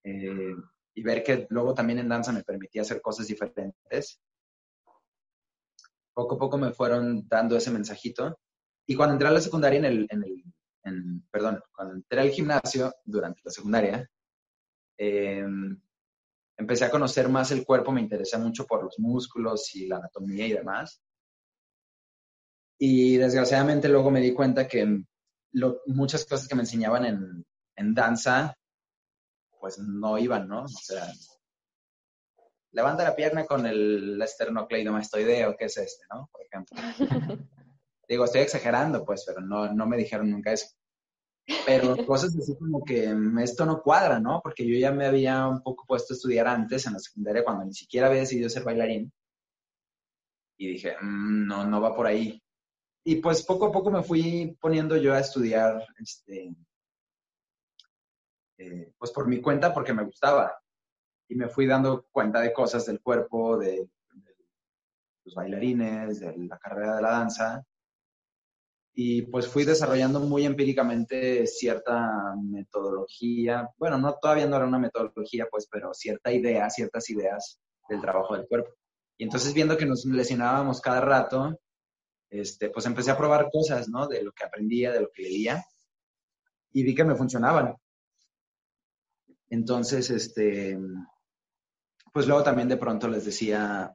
[0.05, 0.55] eh,
[0.95, 4.23] y ver que luego también en danza me permitía hacer cosas diferentes,
[6.15, 8.39] poco a poco me fueron dando ese mensajito.
[8.87, 12.95] Y cuando entré a la secundaria en el, en el perdón, cuando entré al gimnasio
[13.05, 14.09] durante la secundaria,
[15.05, 15.77] Em,
[16.57, 20.47] empecé a conocer más el cuerpo, me interesé mucho por los músculos y la anatomía
[20.47, 21.03] y demás.
[22.79, 25.03] Y desgraciadamente luego me di cuenta que
[25.87, 28.55] muchas cosas que me enseñaban en, en danza,
[29.61, 30.63] pues no iban, ¿no?
[30.63, 31.13] O sea,
[32.71, 36.31] levanta la pierna con el esternocleidomastoideo, ¿qué es este, no?
[36.31, 36.81] Por ejemplo.
[38.09, 40.69] Digo, estoy exagerando, pues, pero no, no me dijeron nunca eso.
[41.67, 44.41] Pero cosas así como que mm, esto no cuadra, ¿no?
[44.43, 47.65] Porque yo ya me había un poco puesto a estudiar antes en la secundaria cuando
[47.65, 49.13] ni siquiera había decidido ser bailarín.
[50.59, 52.43] Y dije, mm, no, no va por ahí.
[53.05, 56.55] Y pues poco a poco me fui poniendo yo a estudiar, este,
[58.59, 60.57] eh, pues por mi cuenta, porque me gustaba.
[61.29, 64.37] Y me fui dando cuenta de cosas del cuerpo, de, de
[65.25, 67.67] los bailarines, de la carrera de la danza
[68.95, 75.47] y pues fui desarrollando muy empíricamente cierta metodología, bueno, no todavía no era una metodología,
[75.51, 78.71] pues, pero cierta idea, ciertas ideas del trabajo del cuerpo.
[79.17, 81.59] Y entonces viendo que nos lesionábamos cada rato,
[82.29, 84.07] este, pues empecé a probar cosas, ¿no?
[84.09, 85.65] De lo que aprendía, de lo que leía,
[86.73, 87.75] y vi que me funcionaban.
[89.49, 90.79] Entonces, este,
[92.13, 93.95] pues luego también de pronto les decía,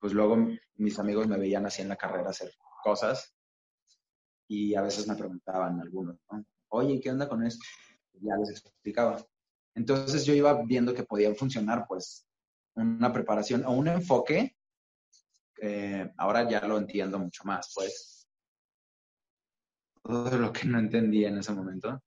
[0.00, 0.38] pues luego
[0.76, 2.52] mis amigos me veían así en la carrera hacer
[2.82, 3.34] cosas
[4.48, 6.44] y a veces me preguntaban algunos, ¿no?
[6.68, 7.64] Oye, ¿qué onda con esto?
[8.20, 9.24] ya les explicaba.
[9.74, 12.26] Entonces yo iba viendo que podía funcionar, pues,
[12.74, 14.56] una preparación o un enfoque.
[16.16, 18.26] ahora ya lo entiendo mucho más, pues.
[20.02, 22.02] Todo lo que no entendía en ese momento.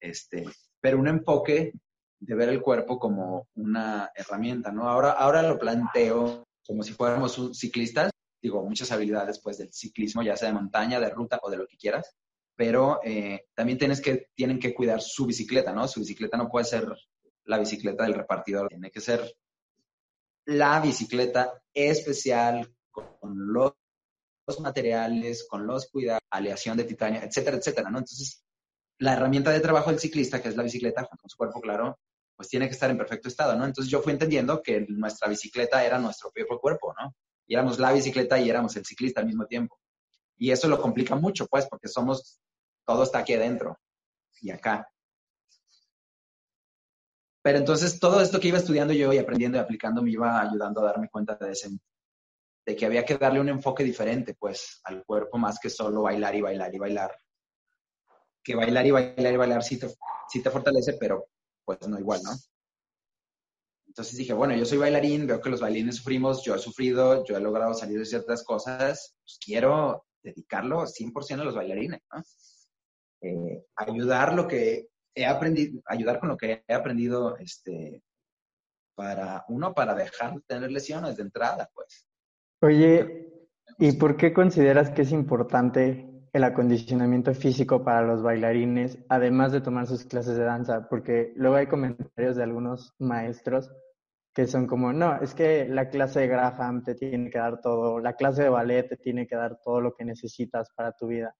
[0.00, 0.46] Este,
[0.80, 1.72] pero un enfoque
[2.18, 4.88] de ver el cuerpo como una herramienta, ¿no?
[4.88, 8.10] Ahora, ahora lo planteo como si fuéramos ciclistas
[8.40, 11.66] digo, muchas habilidades pues del ciclismo, ya sea de montaña, de ruta o de lo
[11.66, 12.16] que quieras,
[12.56, 15.86] pero eh, también tienes que, tienen que cuidar su bicicleta, ¿no?
[15.86, 16.90] Su bicicleta no puede ser
[17.44, 18.68] la bicicleta del repartidor.
[18.68, 19.36] Tiene que ser
[20.46, 23.74] la bicicleta especial con los,
[24.60, 27.98] materiales, con los cuidados, aleación de titanio, etcétera, etcétera, ¿no?
[27.98, 28.42] Entonces,
[28.98, 31.98] la herramienta de trabajo del ciclista, que es la bicicleta, con su cuerpo claro,
[32.36, 33.64] pues tiene que estar en perfecto estado, ¿no?
[33.64, 37.14] Entonces yo fui entendiendo que nuestra bicicleta era nuestro propio cuerpo, ¿no?
[37.46, 39.78] Y éramos la bicicleta y éramos el ciclista al mismo tiempo.
[40.36, 42.40] Y eso lo complica mucho, pues, porque somos,
[42.84, 43.78] todo está aquí adentro
[44.40, 44.88] y acá.
[47.42, 50.80] Pero entonces todo esto que iba estudiando yo y aprendiendo y aplicando me iba ayudando
[50.80, 51.70] a darme cuenta de, ese,
[52.66, 56.34] de que había que darle un enfoque diferente, pues, al cuerpo más que solo bailar
[56.34, 57.16] y bailar y bailar.
[58.42, 59.88] Que bailar y bailar y bailar sí te,
[60.28, 61.28] sí te fortalece, pero
[61.64, 62.30] pues no igual, ¿no?
[63.96, 67.34] Entonces dije, bueno, yo soy bailarín, veo que los bailarines sufrimos, yo he sufrido, yo
[67.34, 72.22] he logrado salir de ciertas cosas, pues quiero dedicarlo 100% a los bailarines, ¿no?
[73.22, 78.02] Eh, ayudar lo que he aprendido, ayudar con lo que he aprendido, este,
[78.94, 82.06] para, uno, para dejar de tener lesiones de entrada, pues.
[82.60, 83.32] Oye,
[83.78, 89.62] ¿y por qué consideras que es importante el acondicionamiento físico para los bailarines, además de
[89.62, 90.86] tomar sus clases de danza?
[90.86, 93.72] Porque luego hay comentarios de algunos maestros
[94.36, 97.98] que son como, no, es que la clase de Graham te tiene que dar todo,
[97.98, 101.34] la clase de ballet te tiene que dar todo lo que necesitas para tu vida.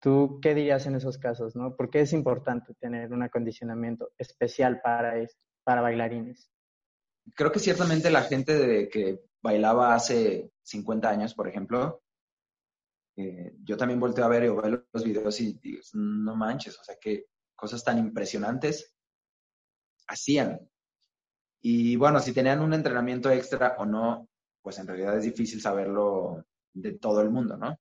[0.00, 1.74] ¿Tú qué dirías en esos casos, no?
[1.74, 6.52] ¿Por qué es importante tener un acondicionamiento especial para esto, para bailarines?
[7.34, 12.04] Creo que ciertamente la gente de que bailaba hace 50 años, por ejemplo,
[13.16, 16.84] eh, yo también volteo a ver y veo los videos y digo, no manches, o
[16.84, 17.24] sea, qué
[17.56, 18.94] cosas tan impresionantes
[20.06, 20.60] hacían.
[21.60, 24.28] Y bueno, si tenían un entrenamiento extra o no,
[24.62, 27.76] pues en realidad es difícil saberlo de todo el mundo, ¿no?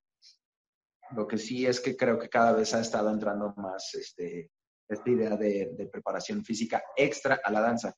[1.11, 4.51] Lo que sí es que creo que cada vez ha estado entrando más este,
[4.87, 7.93] esta idea de, preparación física extra a la danza.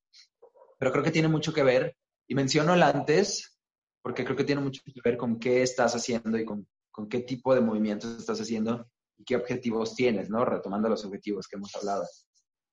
[0.78, 1.96] Pero creo que tiene mucho que ver,
[2.28, 3.58] y menciono el antes,
[4.02, 7.22] porque creo que tiene mucho que ver con qué estás haciendo y con, con qué
[7.22, 10.46] tipo de movimientos estás haciendo y qué objetivos tienes, ¿no?
[10.46, 12.06] Retomando los objetivos que hemos hablado.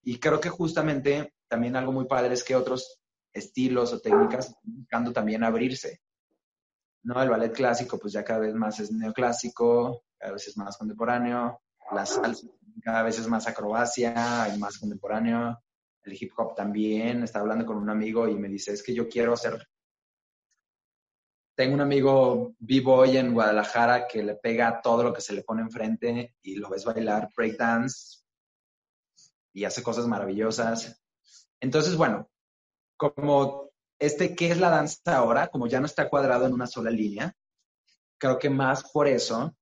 [0.06, 3.00] Y creo que justamente también algo muy padre es que otros
[3.32, 6.00] estilos o técnicas están buscando también abrirse.
[7.02, 7.20] ¿no?
[7.20, 11.60] El ballet clásico, pues ya cada vez más es neoclásico, cada vez es más contemporáneo.
[11.90, 12.46] La salsa
[12.84, 15.60] cada vez es más acrobacia y más contemporáneo.
[16.04, 17.24] El hip hop también.
[17.24, 19.66] Estaba hablando con un amigo y me dice, es que yo quiero hacer...
[21.56, 25.62] Tengo un amigo b-boy en Guadalajara que le pega todo lo que se le pone
[25.62, 28.25] enfrente y lo ves bailar breakdance
[29.56, 31.02] y hace cosas maravillosas.
[31.60, 32.28] Entonces, bueno,
[32.98, 35.48] como este, ¿qué es la danza ahora?
[35.48, 37.34] Como ya no está cuadrado en una sola línea,
[38.18, 39.56] creo que más por eso,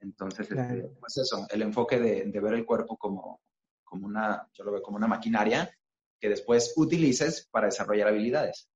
[0.00, 3.42] entonces, este, pues eso, el enfoque de, ver el cuerpo como,
[3.84, 5.70] como una, yo lo veo como una maquinaria
[6.18, 8.70] que después utilices para desarrollar habilidades.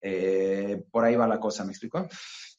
[0.00, 2.08] Eh, por ahí va la cosa, ¿me explico?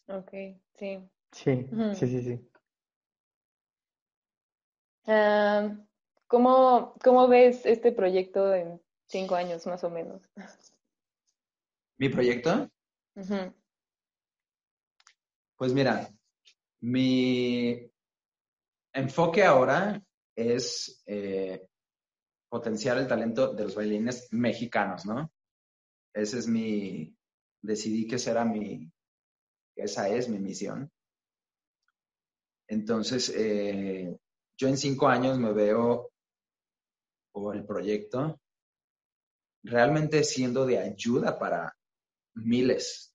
[0.07, 0.31] Ok,
[0.75, 0.97] sí.
[1.33, 2.49] Sí, sí, sí, sí.
[5.07, 5.75] Ah,
[6.29, 10.21] ¿cómo, ¿Cómo ves este proyecto en cinco años más o menos.
[11.97, 12.69] ¿Mi proyecto?
[15.57, 16.09] Pues mira,
[16.81, 17.91] mi
[18.93, 20.01] enfoque ahora
[20.35, 21.67] es eh,
[22.47, 25.29] potenciar el talento de los bailarines mexicanos, ¿no?
[26.13, 27.13] Ese es mi,
[27.61, 28.89] decidí que será mi,
[29.75, 30.89] esa es mi misión.
[32.67, 34.17] Entonces, eh,
[34.57, 36.11] yo en cinco años me veo
[37.41, 38.39] por el proyecto
[39.63, 41.75] realmente siendo de ayuda para
[42.35, 43.13] miles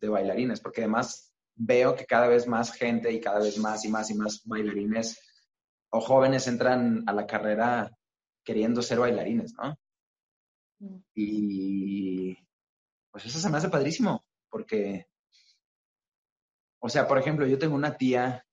[0.00, 3.88] de bailarines, porque además veo que cada vez más gente y cada vez más y
[3.88, 5.18] más y más bailarines
[5.90, 7.90] o jóvenes entran a la carrera
[8.44, 9.78] queriendo ser bailarines, ¿no?
[10.80, 10.98] Mm.
[11.14, 12.36] Y
[13.10, 15.06] pues eso se me hace padrísimo, porque,
[16.80, 18.44] o sea, por ejemplo, yo tengo una tía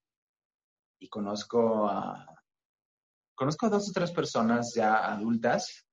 [0.98, 2.29] y conozco a,
[3.40, 5.86] conozco a dos o tres personas ya adultas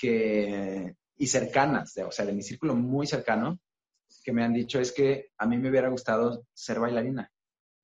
[0.00, 3.60] y cercanas, o sea, de mi círculo muy cercano,
[4.22, 7.30] que me han dicho es que a mí me hubiera gustado ser bailarina.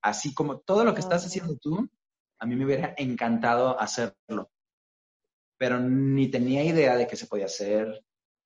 [0.01, 1.87] Así como todo lo que estás haciendo tú,
[2.39, 4.51] a mí me hubiera encantado hacerlo.
[5.59, 8.03] Pero ni tenía idea de que se podía hacer,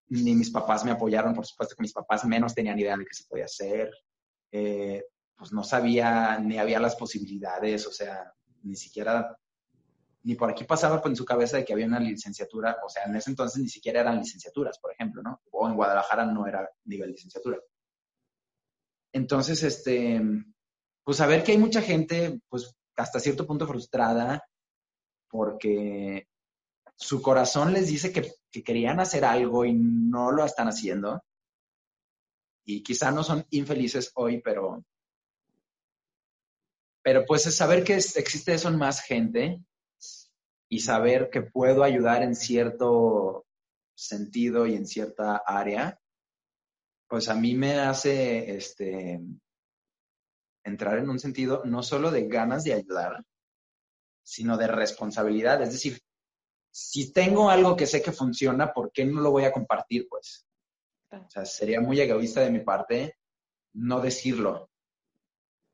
[0.09, 3.15] ni mis papás me apoyaron, por supuesto que mis papás menos tenían idea de que
[3.15, 3.93] se podía hacer.
[4.51, 5.05] Eh,
[5.37, 8.35] pues no sabía, ni había las posibilidades, o sea,
[8.65, 9.37] ni siquiera
[10.25, 13.15] ni por aquí pasaba en su cabeza de que había una licenciatura, o sea, en
[13.15, 15.43] ese entonces ni siquiera eran licenciaturas, por ejemplo, ¿no?
[15.51, 17.59] O en Guadalajara no era nivel licenciatura.
[19.12, 20.21] Entonces, este,
[21.05, 24.43] pues saber que hay mucha gente, pues hasta cierto punto frustrada,
[25.29, 26.27] porque
[26.97, 31.23] su corazón les dice que, que querían hacer algo y no lo están haciendo.
[32.65, 34.83] Y quizá no son infelices hoy, pero,
[37.05, 39.63] pero pues es saber que existe eso en más gente
[40.71, 43.45] y saber que puedo ayudar en cierto
[43.95, 46.01] sentido y en cierta área,
[47.07, 49.21] pues a mí me hace este,
[50.65, 53.23] entrar en un sentido no solo de ganas de ayudar,
[54.23, 55.61] sino de responsabilidad.
[55.61, 56.01] Es decir,
[56.71, 60.07] si tengo algo que sé que funciona, ¿por qué no lo voy a compartir?
[60.09, 60.47] Pues,
[61.13, 63.19] o sea, sería muy egoísta de mi parte
[63.75, 64.71] no decirlo,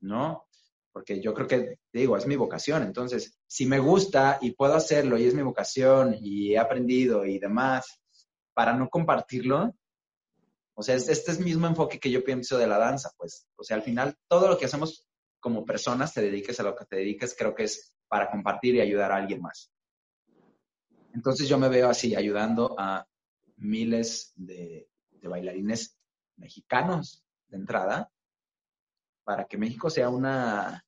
[0.00, 0.48] ¿no?
[0.92, 2.82] Porque yo creo que, digo, es mi vocación.
[2.82, 7.38] Entonces, si me gusta y puedo hacerlo y es mi vocación y he aprendido y
[7.38, 8.00] demás,
[8.54, 9.74] para no compartirlo,
[10.74, 13.62] o sea, este es el mismo enfoque que yo pienso de la danza, pues, o
[13.62, 15.06] sea, al final, todo lo que hacemos
[15.38, 18.80] como personas, te dediques a lo que te dediques, creo que es para compartir y
[18.80, 19.70] ayudar a alguien más.
[21.12, 23.06] Entonces yo me veo así, ayudando a
[23.56, 24.88] miles de,
[25.22, 25.98] bailarines
[26.36, 28.10] mexicanos de entrada,
[29.24, 30.84] para que México sea una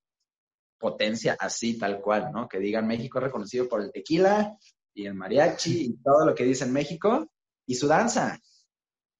[0.78, 2.48] potencia así, tal cual, ¿no?
[2.48, 4.56] Que digan México es reconocido por el tequila
[4.94, 7.30] y el mariachi y todo lo que dice en México
[7.66, 8.38] y su danza,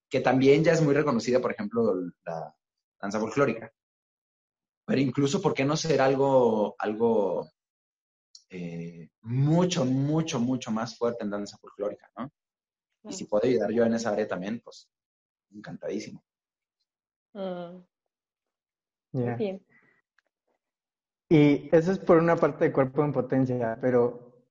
[0.09, 1.95] que también ya es muy reconocida, por ejemplo,
[2.25, 2.53] la
[3.01, 3.71] danza folclórica.
[4.85, 7.49] Pero incluso, ¿por qué no ser algo, algo
[8.49, 12.29] eh, mucho, mucho, mucho más fuerte en danza folclórica, ¿no?
[13.05, 14.87] Y si puedo ayudar yo en esa área también, pues
[15.51, 16.23] encantadísimo.
[17.33, 17.83] Mm.
[19.13, 19.65] Bien.
[21.29, 24.43] Y eso es por una parte de cuerpo en potencia, pero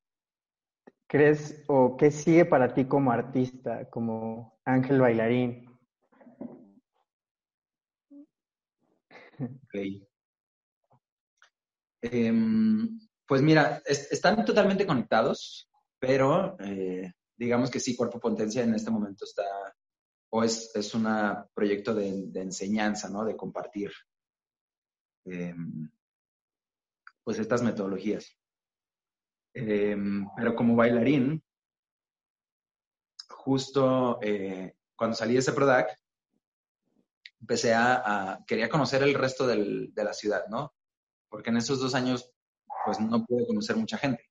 [1.06, 5.68] ¿crees o qué sigue para ti como artista, como ángel bailarín?
[9.38, 9.74] Ok.
[12.02, 18.90] Em, pues mira, están totalmente conectados, pero eh, digamos que sí, Cuerpo Potencia en este
[18.90, 19.44] momento está,
[20.30, 21.06] o es, es un
[21.54, 23.24] proyecto de, enseñanza, ¿no?
[23.24, 23.90] De compartir,
[25.25, 25.91] em,
[27.25, 28.37] pues estas metodologías.
[29.55, 31.43] Em, pero como bailarín,
[33.29, 35.99] justo eh, cuando salí de ese PRODAC,
[37.41, 40.73] empecé a, quería conocer el resto de la ciudad, ¿no?
[41.33, 42.31] porque en esos dos años
[42.85, 44.29] pues no pude conocer mucha gente,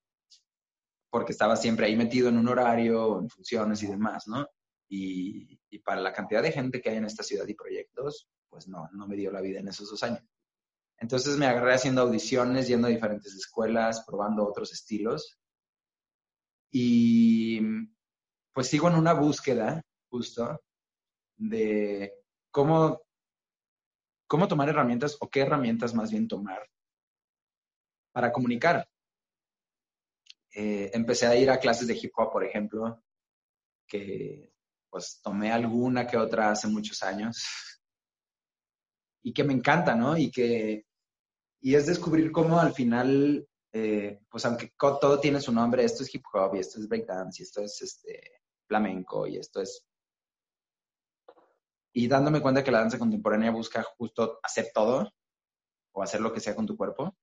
[1.10, 4.48] porque estaba siempre ahí metido en un horario, en funciones y demás, ¿no?
[4.88, 8.88] Y, para la cantidad de gente que hay en esta ciudad y proyectos, pues no,
[8.94, 10.22] no me dio la vida en esos dos años.
[11.02, 15.36] Entonces me agarré haciendo audiciones, yendo a diferentes escuelas, probando otros estilos.
[16.72, 17.60] Y
[18.54, 19.82] pues sigo en una búsqueda
[20.12, 20.62] justo
[21.38, 22.14] de
[22.52, 23.02] cómo,
[24.28, 26.70] cómo tomar herramientas o qué herramientas más bien tomar
[28.12, 28.88] para comunicar.
[30.54, 33.04] Eh, empecé a ir a clases de hip hop, por ejemplo,
[33.88, 34.54] que
[34.88, 37.44] pues tomé alguna que otra hace muchos años
[39.24, 40.16] y que me encanta, ¿no?
[40.16, 40.86] Y que
[41.62, 46.14] y es descubrir cómo al final, eh, pues aunque todo tiene su nombre, esto es
[46.14, 49.86] hip hop y esto es breakdance y esto es este, flamenco y esto es...
[51.94, 55.12] Y dándome cuenta que la danza contemporánea busca justo hacer todo
[55.92, 57.16] o hacer lo que sea con tu cuerpo,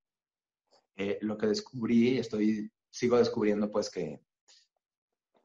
[0.95, 4.21] eh, lo que descubrí, estoy, sigo descubriendo pues que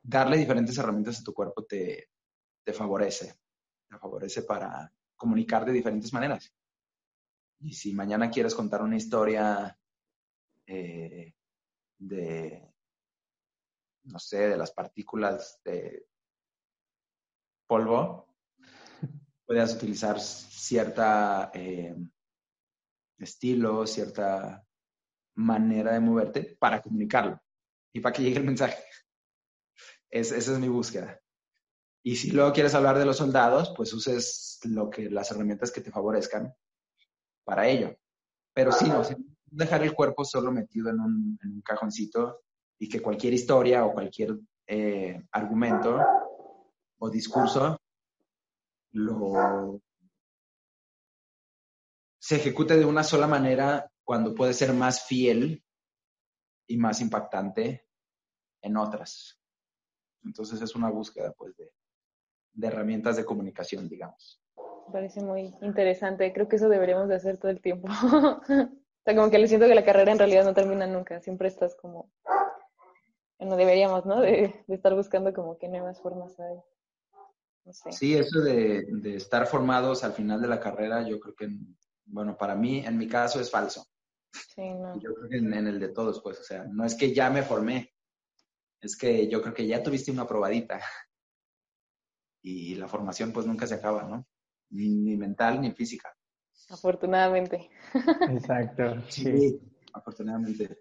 [0.03, 2.11] darle diferentes herramientas a tu cuerpo te,
[2.63, 3.35] te favorece,
[3.89, 6.53] te favorece para comunicar de diferentes maneras.
[7.65, 9.79] Y si mañana quieres contar una historia
[10.67, 11.33] eh,
[11.99, 12.75] de,
[14.03, 16.07] no sé, de las partículas de
[17.67, 18.29] polvo,
[19.47, 21.97] puedes utilizar cierta eh,
[23.17, 24.63] estilo, cierta
[25.37, 27.41] manera de moverte para comunicarlo
[27.95, 28.85] y para que llegue el mensaje.
[30.11, 31.19] esa es mi búsqueda.
[32.03, 35.81] Y si luego quieres hablar de los soldados, pues uses lo que, las herramientas que
[35.81, 36.55] te favorezcan
[37.45, 37.97] para ello.
[38.53, 39.03] Pero sí, no,
[39.47, 42.43] dejar el cuerpo solo metido en un, en un cajoncito
[42.79, 44.37] y que cualquier historia o cualquier
[44.67, 46.01] eh, argumento
[46.99, 47.79] o discurso
[48.93, 49.81] lo
[52.19, 55.63] se ejecute de una sola manera cuando puede ser más fiel
[56.67, 57.87] y más impactante
[58.63, 59.39] en otras.
[60.23, 61.71] Entonces es una búsqueda pues de,
[62.67, 64.43] herramientas de comunicación, digamos.
[64.93, 66.33] Parece muy interesante.
[66.33, 67.89] Creo que eso deberíamos de hacer todo el tiempo.
[68.03, 71.21] o sea, como que le siento que la carrera en realidad no termina nunca.
[71.21, 72.11] Siempre estás como...
[73.39, 74.21] Bueno, deberíamos, ¿no?
[74.21, 76.57] De, estar buscando como qué nuevas formas hay.
[77.65, 77.93] No sé.
[77.93, 81.49] Sí, eso de, de, estar formados al final de la carrera, yo creo que,
[82.05, 83.87] bueno, para mí, en mi caso, es falso.
[84.57, 87.43] Yo creo que en, el de todos, pues, o sea, no es que ya me
[87.43, 87.93] formé.
[88.81, 90.81] es que yo creo que ya tuviste una probadita
[92.43, 94.27] y la formación pues nunca se acaba, ¿no?
[94.71, 96.15] Ni, mental ni física.
[96.71, 97.71] Afortunadamente.
[98.29, 98.97] Exacto.
[99.09, 99.61] Sí,
[99.93, 100.79] afortunadamente.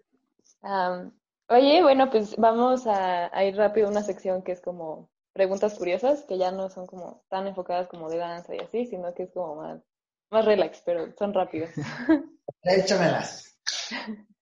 [1.48, 6.24] oye, bueno, pues vamos a, ir rápido a una sección que es como preguntas curiosas,
[6.24, 9.32] que ya no son como tan enfocadas como de danza y así, sino que es
[9.32, 9.82] como más,
[10.30, 11.72] más relax, pero son rápidas.
[12.62, 13.58] Échamelas.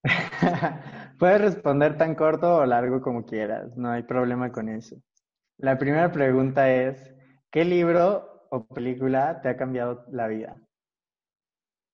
[1.19, 4.97] Puedes responder tan corto o largo como quieras, no hay problema con eso.
[5.59, 7.15] La primera pregunta es,
[7.51, 10.61] ¿qué libro o película te ha cambiado la vida?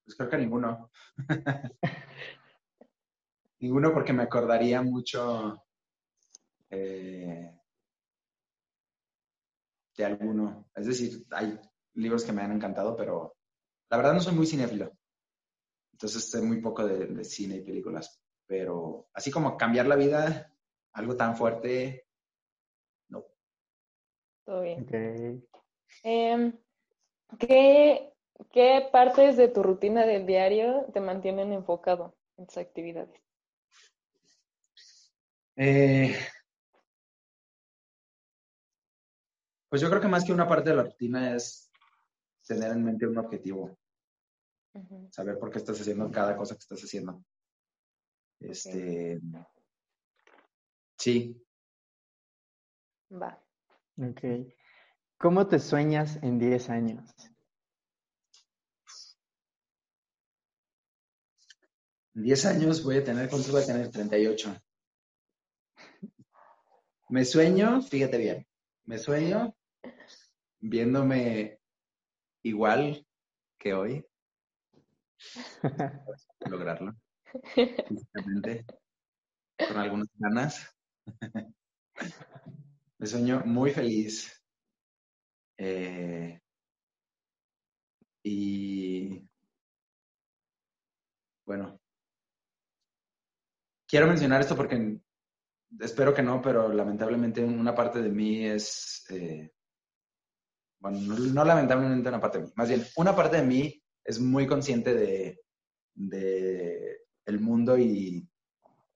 [0.05, 0.91] Pues creo que ninguno.
[3.61, 5.65] ninguno porque me acordaría mucho
[6.69, 7.61] eh,
[9.97, 10.69] de alguno.
[10.75, 11.61] Es decir, hay
[11.95, 13.37] libros que me han encantado, pero
[13.89, 14.91] la verdad no soy muy cinéfilo.
[15.93, 18.21] Entonces sé muy poco de, cine y películas.
[18.47, 20.53] Pero así como cambiar la vida,
[20.93, 22.09] algo tan fuerte,
[23.11, 23.25] no.
[24.45, 25.47] Todo bien.
[26.03, 26.59] Em,
[27.39, 28.13] ¿qué,
[28.53, 33.21] ¿Qué partes de tu rutina del diario te mantienen enfocado en tus actividades?
[35.57, 36.17] Eh,
[39.69, 41.71] pues yo creo que más que una parte de la rutina es
[42.47, 43.77] tener en mente un objetivo.
[45.11, 47.25] Saber por qué estás haciendo cada cosa que estás haciendo.
[48.39, 49.21] Este.
[50.97, 51.45] Sí.
[53.11, 53.43] Va.
[53.97, 54.23] Ok.
[55.19, 57.03] ¿Cómo te sueñas en 10 años?
[62.15, 63.91] En 10 años voy a tener, ¿cuántos voy a tener?
[63.91, 64.55] 38.
[67.09, 68.47] Me sueño, fíjate bien,
[68.85, 69.57] me sueño
[70.61, 71.59] viéndome
[72.45, 73.05] igual
[73.59, 74.07] que hoy,
[76.49, 76.95] lograrlo.
[79.59, 80.77] con algunas ganas.
[83.01, 84.38] Me sueño muy feliz.
[85.59, 86.41] Eh,
[88.23, 89.29] y
[91.45, 91.81] bueno,
[93.89, 95.01] quiero mencionar esto porque
[95.81, 99.53] espero que no, pero lamentablemente una parte de mí es, eh,
[100.81, 104.47] bueno, no, lamentablemente una parte de mí, más bien una parte de mí es muy
[104.47, 105.41] consciente de,
[107.27, 108.27] el mundo y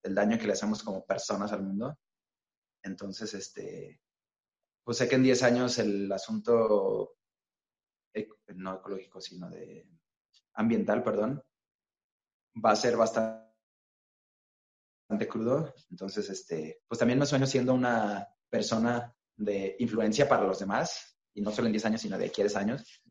[0.03, 1.97] el daño que le hacemos como personas al mundo.
[2.81, 3.99] Entonces, este,
[4.83, 7.15] pues sé que en 10 años el asunto,
[8.55, 9.87] no ecológico, sino de
[10.53, 11.43] ambiental, perdón,
[12.63, 13.43] va a ser bastante
[15.29, 15.73] crudo.
[15.89, 21.41] Entonces, este, pues también me sueño siendo una persona de influencia para los demás, y
[21.41, 23.03] no solo en 10 años, sino de aquí a 10 años,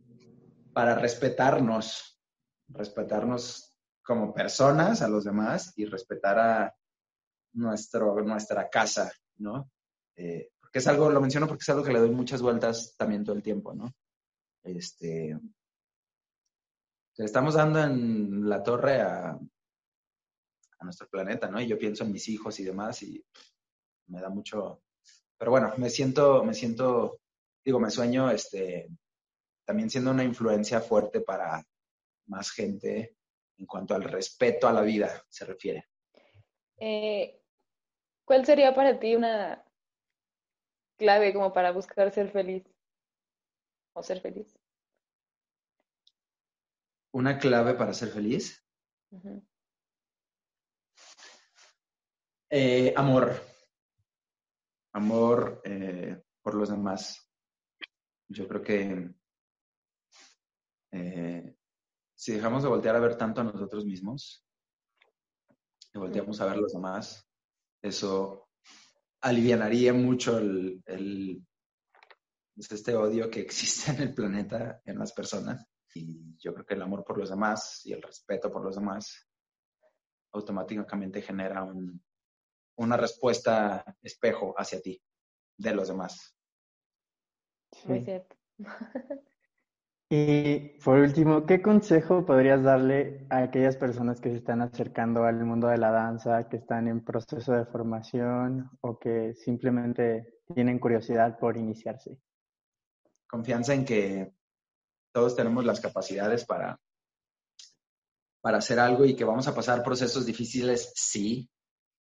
[0.73, 2.21] para respetarnos,
[2.69, 6.77] respetarnos como personas a los demás y respetar a
[7.55, 9.71] nuestro, nuestra casa, ¿no?
[10.17, 13.25] Eh, porque es algo, lo menciono porque es algo que le doy muchas vueltas también
[13.25, 13.93] todo el tiempo, ¿no?
[14.63, 15.39] Este,
[17.19, 21.61] estamos dando en la torre a, a nuestro planeta, ¿no?
[21.61, 23.23] Y yo pienso en mis hijos y demás y
[24.07, 24.83] me da mucho,
[25.37, 27.21] pero bueno, me siento, me siento,
[27.63, 28.89] digo, me sueño, este,
[29.67, 31.63] también siendo una influencia fuerte para
[32.29, 33.19] más gente
[33.59, 35.91] en cuanto al respeto a la vida se refiere.
[36.79, 37.43] Eh,
[38.25, 39.63] ¿Cuál sería para ti una
[40.97, 42.65] clave como para buscar ser feliz
[43.95, 44.59] o ser feliz?
[47.13, 48.65] ¿Una clave para ser feliz?
[52.51, 53.35] Eh, amor.
[54.95, 57.29] Amor eh, por los demás.
[58.29, 59.15] Yo creo que
[60.93, 61.57] eh,
[62.15, 64.47] si dejamos de voltear a ver tanto a nosotros mismos
[65.93, 67.29] y volteamos a ver a los demás,
[67.83, 68.49] eso
[69.23, 71.43] alivianaría mucho el,
[72.55, 75.67] pues, este odio que existe en el planeta, en las personas.
[75.95, 79.29] Y yo creo que el amor por los demás y el respeto por los demás
[80.33, 81.67] automáticamente genera
[82.77, 85.01] una respuesta espejo hacia ti
[85.59, 86.35] de los demás.
[87.85, 88.37] Muy cierto.
[90.15, 95.43] Y por último, ¿qué consejo podrías darle a aquellas personas que se están acercando al
[95.43, 101.39] mundo de la danza, que están en proceso de formación o que simplemente tienen curiosidad
[101.39, 102.19] por iniciarse?
[103.27, 104.35] Confianza en que
[105.13, 106.79] todos tenemos las capacidades para,
[108.43, 111.49] para hacer algo y que vamos a pasar procesos difíciles, sí,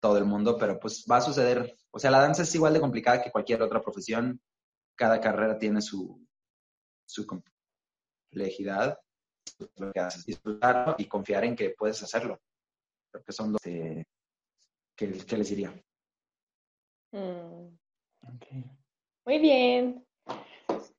[0.00, 1.78] todo el mundo, pero pues va a suceder.
[1.90, 4.38] O sea, la danza es igual de complicada que cualquier otra profesión.
[4.96, 6.22] Cada carrera tiene su,
[7.06, 7.26] su
[8.32, 8.98] complejidad,
[9.76, 12.40] lo que haces, disfrutarlo y confiar en que puedes hacerlo.
[13.10, 14.06] Creo que son los que,
[14.96, 15.72] que, les diría.
[17.12, 17.76] Mm.
[19.26, 20.04] Muy bien.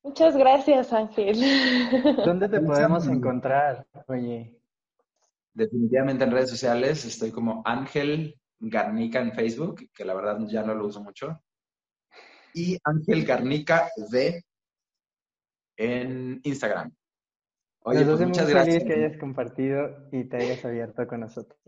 [0.03, 1.39] Muchas gracias, Ángel.
[2.25, 3.87] ¿Dónde te podemos encontrar?
[4.07, 4.59] Oye.
[5.53, 10.73] Definitivamente en redes sociales estoy como Ángel Garnica en Facebook, que la verdad ya no
[10.73, 11.41] lo uso mucho.
[12.53, 14.43] Y Ángel Garnica V
[15.77, 16.93] en Instagram.
[17.85, 18.83] Oye, pues muchas gracias.
[18.83, 21.59] que hayas compartido y te hayas abierto con nosotros.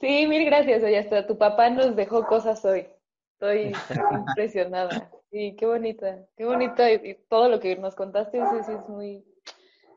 [0.00, 0.82] Sí, mil gracias.
[0.82, 2.86] Oye, hasta tu papá nos dejó cosas hoy.
[3.34, 3.72] Estoy
[4.12, 5.10] impresionada.
[5.30, 6.90] Sí, qué bonita, qué bonita.
[6.90, 9.24] Y, todo lo que nos contaste, sí, sí, es muy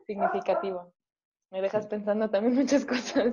[0.06, 0.92] significativo.
[1.50, 3.32] Me dejas pensando también muchas cosas.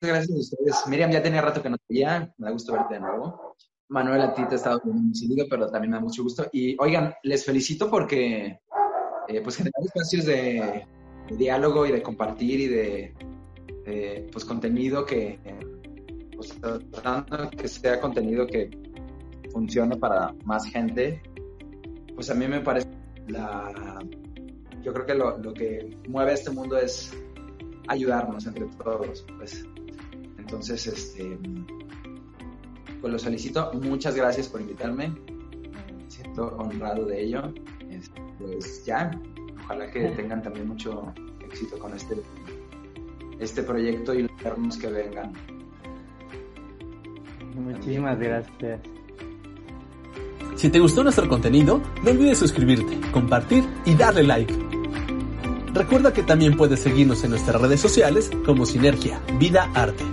[0.00, 0.86] Gracias a ustedes.
[0.88, 2.34] Miriam, ya tenía rato que no te veía.
[2.38, 3.56] Me da gusto verte de nuevo.
[3.88, 4.80] Manuel, a ti te he estado
[5.12, 6.46] seguido, pero también me da mucho gusto.
[6.52, 8.60] Y oigan, les felicito porque
[9.28, 10.86] eh, pues generar espacios de,
[11.36, 13.14] diálogo y de compartir y de
[14.32, 15.38] pues contenido que
[16.40, 16.58] pues,
[17.56, 18.70] que sea contenido que
[19.52, 21.22] funcione para más gente,
[22.14, 22.88] pues a mí me parece
[23.28, 23.98] la...
[24.82, 27.14] Yo creo que lo, lo que mueve a este mundo es
[27.88, 29.66] ayudarnos entre todos, pues.
[30.38, 31.38] Entonces, este,
[33.02, 33.70] pues los felicito.
[33.74, 35.08] Muchas gracias por invitarme.
[35.08, 37.52] Me siento honrado de ello.
[38.40, 39.10] Pues ya,
[39.64, 41.12] ojalá que tengan también mucho
[41.44, 42.16] éxito con este,
[43.38, 45.32] este proyecto y los que vengan.
[47.54, 48.80] Muchísimas gracias.
[50.56, 54.54] Si te gustó nuestro contenido, no olvides suscribirte, compartir y darle like.
[55.72, 60.04] Recuerda que también puedes seguirnos en nuestras redes sociales como Sinergia, Vida, Arte.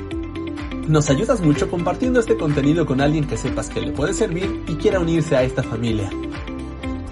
[0.88, 4.76] Nos ayudas mucho compartiendo este contenido con alguien que sepas que le puede servir y
[4.76, 6.10] quiera unirse a esta familia.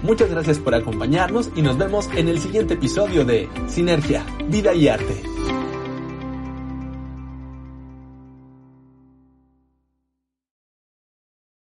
[0.06, 4.86] Muchas gracias por acompañarnos y nos vemos en el siguiente episodio de Sinergia, Vida y
[4.86, 5.35] Arte.